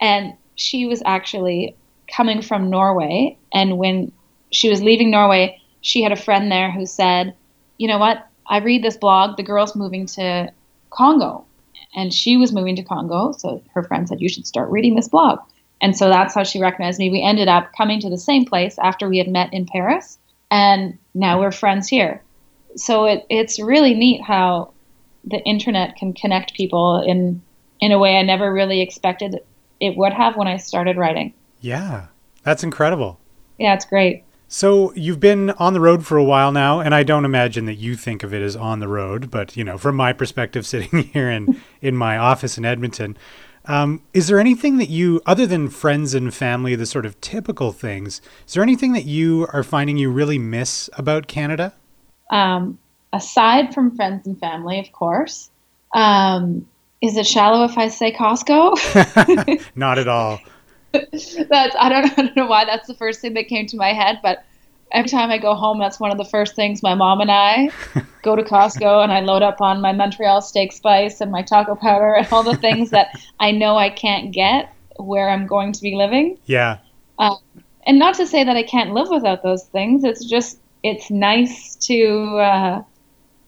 And 0.01 0.35
she 0.57 0.87
was 0.87 1.03
actually 1.05 1.77
coming 2.13 2.43
from 2.43 2.71
Norway. 2.71 3.39
And 3.53 3.79
when 3.79 4.11
she 4.51 4.71
was 4.71 4.83
leaving 4.83 5.11
Norway, 5.11 5.61
she 5.83 6.03
had 6.03 6.11
a 6.11 6.17
friend 6.17 6.51
there 6.51 6.71
who 6.73 6.87
said, 6.87 7.35
You 7.77 7.89
know 7.89 7.99
what? 7.99 8.27
I 8.47 8.59
read 8.59 8.83
this 8.83 8.97
blog. 8.97 9.37
The 9.37 9.43
girl's 9.43 9.77
moving 9.77 10.07
to 10.07 10.51
Congo. 10.91 11.45
And 11.95 12.13
she 12.13 12.37
was 12.37 12.53
moving 12.53 12.77
to 12.77 12.83
Congo. 12.83 13.33
So 13.33 13.63
her 13.75 13.83
friend 13.83 14.09
said, 14.09 14.21
You 14.21 14.29
should 14.29 14.47
start 14.47 14.71
reading 14.71 14.97
this 14.97 15.09
blog. 15.09 15.41
And 15.81 15.97
so 15.97 16.09
that's 16.09 16.35
how 16.35 16.43
she 16.43 16.61
recognized 16.61 16.99
me. 16.99 17.11
We 17.11 17.23
ended 17.23 17.49
up 17.49 17.71
coming 17.77 18.01
to 18.01 18.11
the 18.11 18.19
same 18.19 18.45
place 18.45 18.79
after 18.79 19.09
we 19.09 19.19
had 19.19 19.29
met 19.29 19.53
in 19.53 19.67
Paris, 19.67 20.19
and 20.51 20.99
now 21.15 21.41
we're 21.41 21.53
friends 21.53 21.89
here. 21.89 22.23
So 22.77 23.07
it, 23.07 23.27
it's 23.29 23.61
really 23.61 23.95
neat 23.95 24.23
how 24.23 24.73
the 25.25 25.39
internet 25.41 25.97
can 25.97 26.13
connect 26.13 26.55
people 26.55 27.03
in 27.07 27.43
in 27.81 27.93
a 27.93 27.99
way 27.99 28.17
I 28.17 28.23
never 28.23 28.53
really 28.53 28.81
expected 28.81 29.41
it 29.81 29.97
would 29.97 30.13
have 30.13 30.37
when 30.37 30.49
I 30.49 30.57
started 30.57 30.97
writing. 30.97 31.33
Yeah, 31.61 32.07
that's 32.43 32.65
incredible. 32.65 33.21
Yeah, 33.59 33.75
it's 33.75 33.85
great. 33.85 34.25
So 34.49 34.95
you've 34.95 35.21
been 35.21 35.51
on 35.51 35.75
the 35.75 35.81
road 35.81 36.07
for 36.07 36.17
a 36.17 36.25
while 36.25 36.51
now, 36.51 36.81
and 36.81 36.95
I 36.95 37.03
don't 37.03 37.27
imagine 37.27 37.67
that 37.67 37.75
you 37.75 37.95
think 37.95 38.23
of 38.23 38.33
it 38.33 38.43
as 38.43 38.57
on 38.57 38.81
the 38.81 38.89
road, 38.89 39.31
but 39.31 39.57
you 39.57 39.63
know, 39.63 39.77
from 39.77 39.95
my 39.95 40.13
perspective, 40.13 40.67
sitting 40.67 41.05
here 41.05 41.31
in 41.31 41.61
in 41.81 41.97
my 41.97 42.17
office 42.17 42.59
in 42.59 42.65
Edmonton, 42.65 43.17
um, 43.69 44.03
is 44.15 44.27
there 44.29 44.41
anything 44.41 44.79
that 44.79 44.89
you, 44.89 45.21
other 45.27 45.47
than 45.47 45.69
friends 45.69 46.15
and 46.15 46.35
family, 46.35 46.75
the 46.75 46.87
sort 46.87 47.05
of 47.05 47.21
typical 47.21 47.71
things, 47.71 48.23
is 48.47 48.55
there 48.55 48.63
anything 48.63 48.95
that 48.95 49.05
you 49.05 49.47
are 49.53 49.63
finding 49.63 49.99
you 49.99 50.11
really 50.11 50.39
miss 50.39 50.89
about 50.95 51.29
Canada? 51.29 51.75
Um, 52.31 52.79
aside 53.13 53.75
from 53.75 53.95
friends 53.95 54.27
and 54.27 54.41
family, 54.41 54.81
of 54.81 54.91
course, 54.93 55.51
um, 55.95 56.67
is 57.03 57.17
it 57.17 57.27
shallow 57.27 57.65
if 57.65 57.77
I 57.77 57.89
say 57.89 58.11
Costco? 58.11 59.67
Not 59.77 59.99
at 59.99 60.09
all. 60.09 60.41
that's 60.93 61.77
I 61.79 61.89
don't, 61.91 62.19
I 62.19 62.23
don't 62.23 62.37
know 62.37 62.47
why 62.47 62.65
that's 62.65 62.87
the 62.87 62.95
first 62.95 63.21
thing 63.21 63.35
that 63.35 63.49
came 63.49 63.67
to 63.67 63.77
my 63.77 63.93
head, 63.93 64.21
but 64.23 64.45
every 64.93 65.09
time 65.09 65.31
I 65.31 65.39
go 65.39 65.55
home, 65.55 65.79
that's 65.79 66.01
one 66.01 66.11
of 66.11 66.19
the 66.19 66.25
first 66.25 66.55
things 66.57 66.83
my 66.83 66.95
mom 66.95 67.21
and 67.21 67.31
I 67.31 67.71
go 68.23 68.37
to 68.37 68.43
Costco 68.43 69.03
and 69.03 69.13
I 69.13 69.21
load 69.21 69.43
up 69.43 69.61
on 69.61 69.81
my 69.81 69.93
Montreal 69.93 70.43
steak 70.43 70.73
spice 70.73 71.21
and 71.21 71.31
my 71.31 71.43
taco 71.43 71.75
powder 71.75 72.15
and 72.15 72.27
all 72.33 72.43
the 72.43 72.57
things 72.57 72.91
that 72.91 73.09
I 73.41 73.51
know 73.51 73.77
I 73.77 73.91
can't 73.91 74.33
get 74.33 74.73
where 74.97 75.29
I'm 75.29 75.47
going 75.47 75.73
to 75.73 75.83
be 75.83 75.95
living. 75.95 76.39
Yeah. 76.47 76.79
Um, 77.19 77.39
and 77.87 77.99
not 77.99 78.15
to 78.17 78.27
say 78.27 78.45
that 78.45 78.57
I 78.57 78.63
can't 78.63 78.93
live 78.93 79.09
without 79.11 79.43
those 79.43 79.65
things. 79.65 80.05
It's 80.05 80.25
just 80.25 80.59
it's 80.83 81.11
nice 81.11 81.75
to 81.77 82.39
uh, 82.39 82.83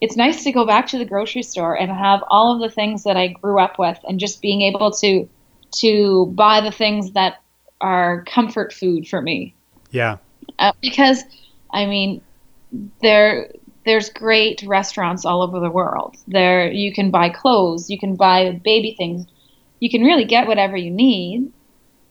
it's 0.01 0.17
nice 0.17 0.45
to 0.45 0.53
go 0.53 0.67
back 0.67 0.87
to 0.89 0.99
the 0.99 1.05
grocery 1.05 1.43
store 1.43 1.79
and 1.79 1.91
have 1.91 2.23
all 2.29 2.55
of 2.55 2.61
the 2.61 2.75
things 2.75 3.05
that 3.05 3.17
I 3.17 3.29
grew 3.29 3.61
up 3.61 3.79
with 3.79 3.99
and 4.09 4.19
just 4.19 4.41
being 4.41 4.63
able 4.63 4.91
to 4.93 5.29
to 5.77 6.27
buy 6.35 6.61
the 6.61 6.73
things 6.73 7.13
that 7.13 7.43
are 7.81 8.25
comfort 8.25 8.73
food 8.73 9.07
for 9.07 9.21
me. 9.21 9.55
Yeah. 9.91 10.19
Uh, 10.59 10.73
because 10.81 11.23
I 11.73 11.87
mean 11.87 12.23
there 13.01 13.51
there's 13.85 14.11
great 14.11 14.63
restaurants 14.63 15.25
all 15.25 15.43
over 15.43 15.61
the 15.61 15.71
world. 15.71 16.17
There 16.29 16.71
you 16.71 16.93
can 16.93 17.11
buy 17.11 17.31
clothes, 17.31 17.91
you 17.91 17.99
can 17.99 18.17
buy 18.17 18.53
baby 18.53 18.95
things. 18.97 19.27
You 19.81 19.91
can 19.91 20.03
really 20.03 20.27
get 20.27 20.47
whatever 20.47 20.77
you 20.77 20.91
need 20.91 21.51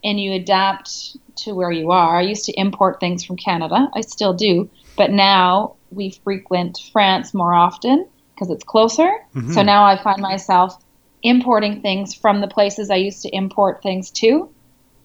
and 0.04 0.20
you 0.20 0.34
adapt 0.34 1.18
to 1.44 1.54
where 1.54 1.72
you 1.72 1.92
are. 1.92 2.18
I 2.18 2.22
used 2.22 2.46
to 2.46 2.54
import 2.54 3.00
things 3.00 3.24
from 3.24 3.38
Canada. 3.38 3.90
I 3.94 4.02
still 4.02 4.34
do, 4.34 4.70
but 4.98 5.12
now 5.12 5.76
we 5.92 6.10
frequent 6.10 6.80
France 6.92 7.34
more 7.34 7.54
often 7.54 8.08
because 8.34 8.50
it's 8.50 8.64
closer. 8.64 9.10
Mm-hmm. 9.36 9.54
So 9.54 9.62
now 9.62 9.84
I 9.84 10.02
find 10.02 10.22
myself 10.22 10.82
importing 11.22 11.82
things 11.82 12.14
from 12.14 12.42
the 12.42 12.48
places 12.48 12.90
I 12.90 12.96
used 12.96 13.22
to 13.24 13.30
import 13.30 13.84
things 13.84 14.10
to, 14.12 14.50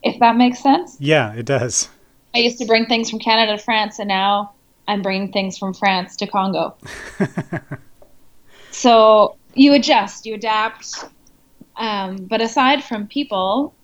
if 0.03 0.21
that 0.21 0.37
makes 0.37 0.61
sense. 0.61 0.97
Yeah, 1.01 1.33
it 1.35 1.47
does. 1.47 1.89
I 2.35 2.39
used 2.39 2.59
to 2.59 2.67
bring 2.67 2.87
things 2.87 3.09
from 3.09 3.21
Canada 3.21 3.57
to 3.57 3.63
France, 3.63 3.99
and 3.99 4.09
now 4.09 4.53
I'm 4.89 5.03
bringing 5.03 5.33
things 5.33 5.57
from 5.57 5.73
France 5.73 6.17
to 6.17 6.27
Congo. 6.27 6.75
so 8.71 9.37
you 9.55 9.73
adjust, 9.75 10.27
you 10.27 10.35
adapt. 10.35 11.05
Um, 11.77 12.17
but 12.17 12.41
aside 12.41 12.83
from 12.83 13.07
people, 13.07 13.75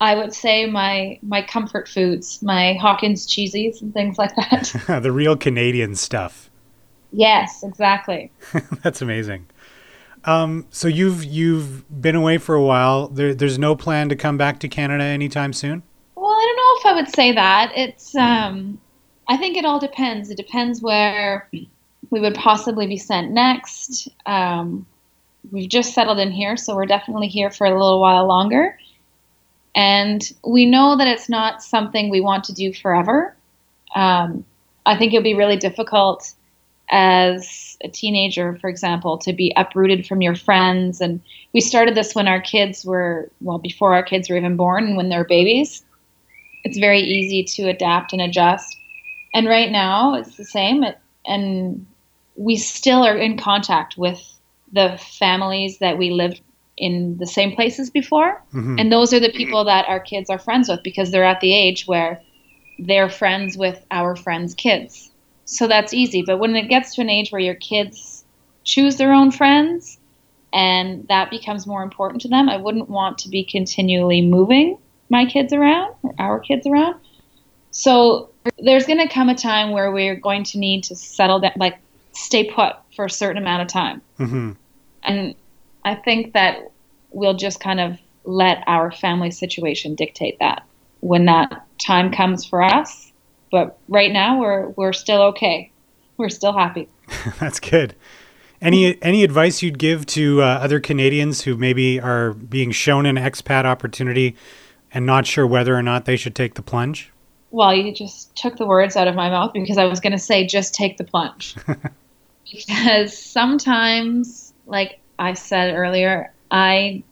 I 0.00 0.14
would 0.14 0.34
say 0.34 0.66
my 0.66 1.18
my 1.22 1.42
comfort 1.42 1.88
foods, 1.88 2.42
my 2.42 2.74
Hawkins 2.74 3.26
Cheezies 3.26 3.80
and 3.80 3.92
things 3.92 4.18
like 4.18 4.34
that. 4.36 5.00
the 5.02 5.12
real 5.12 5.36
Canadian 5.36 5.94
stuff. 5.94 6.50
Yes, 7.12 7.62
exactly. 7.62 8.30
That's 8.82 9.02
amazing. 9.02 9.46
Um, 10.24 10.66
so 10.70 10.88
you've 10.88 11.24
you've 11.24 12.02
been 12.02 12.16
away 12.16 12.38
for 12.38 12.54
a 12.54 12.62
while. 12.62 13.08
There, 13.08 13.34
there's 13.34 13.58
no 13.58 13.74
plan 13.74 14.08
to 14.08 14.16
come 14.16 14.36
back 14.36 14.58
to 14.60 14.68
Canada 14.68 15.04
anytime 15.04 15.52
soon. 15.52 15.82
I 16.90 16.94
would 16.94 17.14
say 17.14 17.32
that. 17.32 17.72
It's 17.76 18.16
um, 18.16 18.80
I 19.28 19.36
think 19.36 19.56
it 19.56 19.64
all 19.64 19.78
depends. 19.78 20.28
It 20.28 20.36
depends 20.36 20.82
where 20.82 21.48
we 22.10 22.20
would 22.20 22.34
possibly 22.34 22.88
be 22.88 22.96
sent 22.96 23.30
next. 23.30 24.08
Um, 24.26 24.86
we've 25.52 25.68
just 25.68 25.94
settled 25.94 26.18
in 26.18 26.32
here, 26.32 26.56
so 26.56 26.74
we're 26.74 26.86
definitely 26.86 27.28
here 27.28 27.48
for 27.48 27.64
a 27.64 27.70
little 27.70 28.00
while 28.00 28.26
longer. 28.26 28.76
And 29.76 30.20
we 30.44 30.66
know 30.66 30.96
that 30.96 31.06
it's 31.06 31.28
not 31.28 31.62
something 31.62 32.10
we 32.10 32.20
want 32.20 32.42
to 32.44 32.52
do 32.52 32.72
forever. 32.74 33.36
Um, 33.94 34.44
I 34.84 34.98
think 34.98 35.12
it'll 35.12 35.22
be 35.22 35.34
really 35.34 35.58
difficult 35.58 36.34
as 36.90 37.78
a 37.84 37.88
teenager, 37.88 38.58
for 38.60 38.68
example, 38.68 39.16
to 39.18 39.32
be 39.32 39.52
uprooted 39.56 40.08
from 40.08 40.22
your 40.22 40.34
friends. 40.34 41.00
And 41.00 41.20
we 41.52 41.60
started 41.60 41.94
this 41.94 42.16
when 42.16 42.26
our 42.26 42.40
kids 42.40 42.84
were, 42.84 43.30
well, 43.40 43.58
before 43.58 43.94
our 43.94 44.02
kids 44.02 44.28
were 44.28 44.36
even 44.36 44.56
born 44.56 44.88
and 44.88 44.96
when 44.96 45.08
they're 45.08 45.22
babies. 45.24 45.84
It's 46.64 46.78
very 46.78 47.00
easy 47.00 47.44
to 47.44 47.68
adapt 47.68 48.12
and 48.12 48.22
adjust. 48.22 48.76
And 49.32 49.46
right 49.48 49.70
now, 49.70 50.14
it's 50.14 50.36
the 50.36 50.44
same. 50.44 50.84
and 51.26 51.86
we 52.36 52.56
still 52.56 53.04
are 53.04 53.18
in 53.18 53.36
contact 53.36 53.98
with 53.98 54.40
the 54.72 54.98
families 54.98 55.78
that 55.78 55.98
we 55.98 56.10
lived 56.10 56.40
in 56.78 57.18
the 57.18 57.26
same 57.26 57.54
places 57.54 57.90
before. 57.90 58.42
Mm-hmm. 58.54 58.76
And 58.78 58.90
those 58.90 59.12
are 59.12 59.20
the 59.20 59.32
people 59.32 59.64
that 59.64 59.86
our 59.88 60.00
kids 60.00 60.30
are 60.30 60.38
friends 60.38 60.68
with 60.68 60.82
because 60.82 61.10
they're 61.10 61.24
at 61.24 61.40
the 61.40 61.52
age 61.52 61.86
where 61.86 62.20
they're 62.78 63.10
friends 63.10 63.58
with 63.58 63.84
our 63.90 64.16
friends' 64.16 64.54
kids. 64.54 65.10
So 65.44 65.68
that's 65.68 65.92
easy. 65.92 66.22
But 66.22 66.38
when 66.38 66.56
it 66.56 66.68
gets 66.68 66.94
to 66.94 67.02
an 67.02 67.10
age 67.10 67.30
where 67.30 67.40
your 67.40 67.56
kids 67.56 68.24
choose 68.64 68.96
their 68.96 69.12
own 69.12 69.30
friends 69.30 69.98
and 70.52 71.06
that 71.08 71.30
becomes 71.30 71.66
more 71.66 71.82
important 71.82 72.22
to 72.22 72.28
them, 72.28 72.48
I 72.48 72.56
wouldn't 72.56 72.88
want 72.88 73.18
to 73.18 73.28
be 73.28 73.44
continually 73.44 74.22
moving 74.22 74.78
my 75.10 75.26
kids 75.26 75.52
around 75.52 75.94
or 76.02 76.14
our 76.18 76.40
kids 76.40 76.66
around. 76.66 76.98
So 77.72 78.30
there's 78.58 78.86
going 78.86 79.06
to 79.06 79.12
come 79.12 79.28
a 79.28 79.34
time 79.34 79.72
where 79.72 79.90
we're 79.92 80.16
going 80.16 80.44
to 80.44 80.58
need 80.58 80.84
to 80.84 80.96
settle 80.96 81.40
down, 81.40 81.52
like 81.56 81.78
stay 82.12 82.44
put 82.44 82.76
for 82.96 83.04
a 83.04 83.10
certain 83.10 83.42
amount 83.42 83.62
of 83.62 83.68
time. 83.68 84.00
Mm-hmm. 84.18 84.52
And 85.02 85.34
I 85.84 85.94
think 85.94 86.32
that 86.32 86.70
we'll 87.10 87.34
just 87.34 87.60
kind 87.60 87.80
of 87.80 87.98
let 88.24 88.62
our 88.66 88.90
family 88.92 89.30
situation 89.30 89.94
dictate 89.94 90.38
that 90.40 90.64
when 91.00 91.26
that 91.26 91.66
time 91.78 92.12
comes 92.12 92.44
for 92.44 92.62
us. 92.62 93.12
But 93.50 93.78
right 93.88 94.12
now 94.12 94.40
we're 94.40 94.68
we're 94.68 94.92
still 94.92 95.22
okay. 95.22 95.72
We're 96.16 96.28
still 96.28 96.52
happy. 96.52 96.88
That's 97.40 97.58
good. 97.58 97.96
Any 98.60 99.02
any 99.02 99.24
advice 99.24 99.62
you'd 99.62 99.78
give 99.78 100.06
to 100.06 100.42
uh, 100.42 100.44
other 100.44 100.78
Canadians 100.78 101.42
who 101.42 101.56
maybe 101.56 101.98
are 101.98 102.34
being 102.34 102.70
shown 102.70 103.06
an 103.06 103.16
expat 103.16 103.64
opportunity 103.64 104.36
and 104.92 105.06
not 105.06 105.26
sure 105.26 105.46
whether 105.46 105.76
or 105.76 105.82
not 105.82 106.04
they 106.04 106.16
should 106.16 106.34
take 106.34 106.54
the 106.54 106.62
plunge? 106.62 107.10
Well, 107.50 107.74
you 107.74 107.92
just 107.92 108.34
took 108.36 108.56
the 108.56 108.66
words 108.66 108.96
out 108.96 109.08
of 109.08 109.14
my 109.14 109.28
mouth 109.28 109.52
because 109.52 109.78
I 109.78 109.86
was 109.86 110.00
going 110.00 110.12
to 110.12 110.18
say 110.18 110.46
just 110.46 110.74
take 110.74 110.96
the 110.96 111.04
plunge. 111.04 111.56
because 112.52 113.16
sometimes, 113.16 114.52
like 114.66 115.00
I 115.18 115.34
said 115.34 115.74
earlier, 115.74 116.32
I 116.50 117.02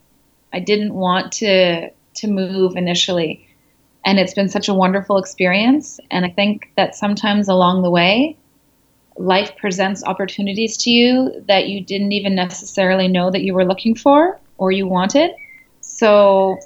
I 0.51 0.59
didn't 0.59 0.93
want 0.93 1.31
to 1.33 1.89
to 1.89 2.27
move 2.27 2.75
initially. 2.75 3.45
And 4.05 4.17
it's 4.17 4.33
been 4.33 4.49
such 4.49 4.69
a 4.69 4.73
wonderful 4.73 5.17
experience. 5.17 5.99
And 6.09 6.25
I 6.25 6.29
think 6.29 6.71
that 6.77 6.95
sometimes 6.95 7.47
along 7.47 7.83
the 7.83 7.89
way, 7.89 8.37
life 9.17 9.51
presents 9.57 10.03
opportunities 10.03 10.77
to 10.77 10.89
you 10.89 11.43
that 11.47 11.67
you 11.67 11.81
didn't 11.81 12.13
even 12.13 12.33
necessarily 12.33 13.07
know 13.07 13.29
that 13.29 13.43
you 13.43 13.53
were 13.53 13.65
looking 13.65 13.93
for 13.93 14.39
or 14.57 14.71
you 14.71 14.87
wanted. 14.87 15.31
So 15.81 16.57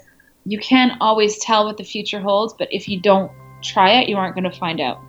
you 0.44 0.58
can't 0.58 0.92
always 1.00 1.38
tell 1.38 1.64
what 1.64 1.78
the 1.78 1.84
future 1.84 2.20
holds, 2.20 2.52
but 2.52 2.68
if 2.70 2.88
you 2.88 3.00
don't 3.00 3.32
try 3.62 4.00
it, 4.00 4.08
you 4.08 4.16
aren't 4.16 4.34
going 4.34 4.42
to 4.44 4.50
find 4.50 4.80
out. 4.80 5.00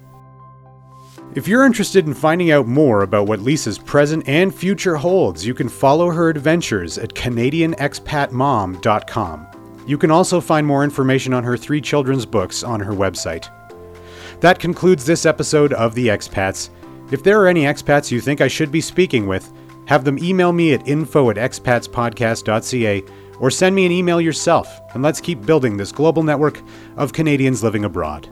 If 1.34 1.48
you're 1.48 1.66
interested 1.66 2.06
in 2.06 2.14
finding 2.14 2.52
out 2.52 2.68
more 2.68 3.02
about 3.02 3.28
what 3.28 3.42
Lisa's 3.42 3.78
present 3.78 4.26
and 4.28 4.56
future 4.56 4.96
holds, 4.96 5.46
you 5.46 5.54
can 5.54 5.68
follow 5.68 6.10
her 6.10 6.30
adventures 6.30 6.98
at 6.98 7.14
CanadianExpatMom.com. 7.14 9.48
You 9.86 9.98
can 9.98 10.12
also 10.12 10.40
find 10.42 10.66
more 10.66 10.84
information 10.84 11.34
on 11.34 11.44
her 11.44 11.58
three 11.58 11.82
children's 11.82 12.26
books 12.26 12.64
on 12.64 12.80
her 12.80 12.94
website. 12.94 13.50
That 14.40 14.60
concludes 14.60 15.06
this 15.06 15.26
episode 15.26 15.74
of 15.74 15.96
The 15.96 16.08
Expats. 16.08 16.70
If 17.12 17.24
there 17.24 17.42
are 17.42 17.48
any 17.48 17.64
expats 17.64 18.12
you 18.12 18.22
think 18.22 18.42
I 18.42 18.48
should 18.48 18.72
be 18.72 18.82
speaking 18.82 19.28
with, 19.28 19.52
have 19.88 20.04
them 20.04 20.18
email 20.18 20.52
me 20.52 20.74
at 20.74 20.88
info 20.88 21.30
at 21.30 21.38
expatspodcast.ca 21.38 23.04
or 23.40 23.52
send 23.52 23.76
me 23.76 23.86
an 23.86 23.92
email 23.92 24.22
yourself, 24.22 24.82
and 24.94 25.04
let's 25.04 25.22
keep 25.22 25.46
building 25.46 25.78
this 25.78 25.92
global 25.92 26.24
network 26.24 26.62
of 26.98 27.14
Canadians 27.14 27.64
living 27.64 27.86
abroad. 27.86 28.30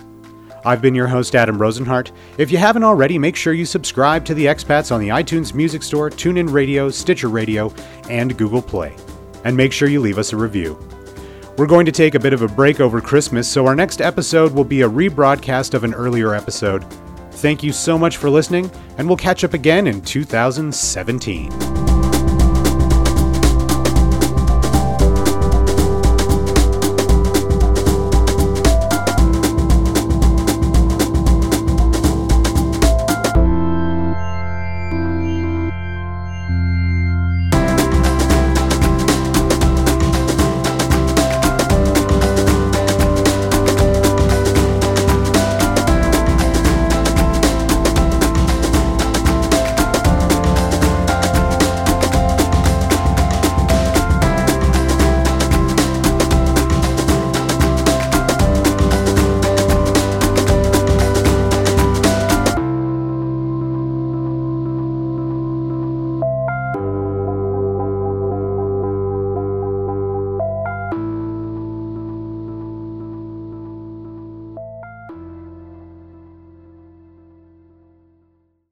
I've 0.66 0.82
been 0.82 0.96
your 0.96 1.08
host, 1.08 1.36
Adam 1.36 1.58
Rozenhart. 1.58 2.12
If 2.38 2.50
you 2.52 2.58
haven't 2.58 2.84
already, 2.84 3.20
make 3.20 3.36
sure 3.36 3.54
you 3.54 3.66
subscribe 3.66 4.24
to 4.26 4.34
the 4.34 4.46
Expats 4.46 4.94
on 4.94 5.02
the 5.02 5.10
iTunes 5.10 5.54
Music 5.54 5.84
Store, 5.84 6.10
TuneIn 6.10 6.52
Radio, 6.52 6.89
Stitcher 6.89 7.28
Radio, 7.28 7.74
and 8.10 8.38
Google 8.38 8.62
Play. 8.62 8.96
And 9.44 9.58
make 9.58 9.74
sure 9.74 9.89
you 9.89 10.00
leave 10.00 10.18
us 10.18 10.32
a 10.32 10.38
review. 10.38 10.78
We're 11.58 11.68
going 11.68 11.86
to 11.86 11.92
take 11.92 12.16
a 12.16 12.20
bit 12.20 12.34
of 12.34 12.42
a 12.42 12.48
break 12.48 12.80
over 12.80 13.02
Christmas, 13.02 13.48
so 13.48 13.68
our 13.68 13.76
next 13.76 14.02
episode 14.02 14.54
will 14.54 14.63
be 14.63 14.82
a 14.82 14.89
rebroadcast 14.89 15.74
of 15.74 15.84
an 15.84 15.94
earlier 15.94 16.34
episode. 16.34 16.86
Thank 17.34 17.62
you 17.62 17.74
so 17.74 17.98
much 17.98 18.18
for 18.18 18.30
listening, 18.30 18.72
and 18.98 19.08
we'll 19.08 19.18
catch 19.18 19.44
up 19.44 19.54
again 19.54 19.86
in 19.86 20.02
2017. 20.02 21.83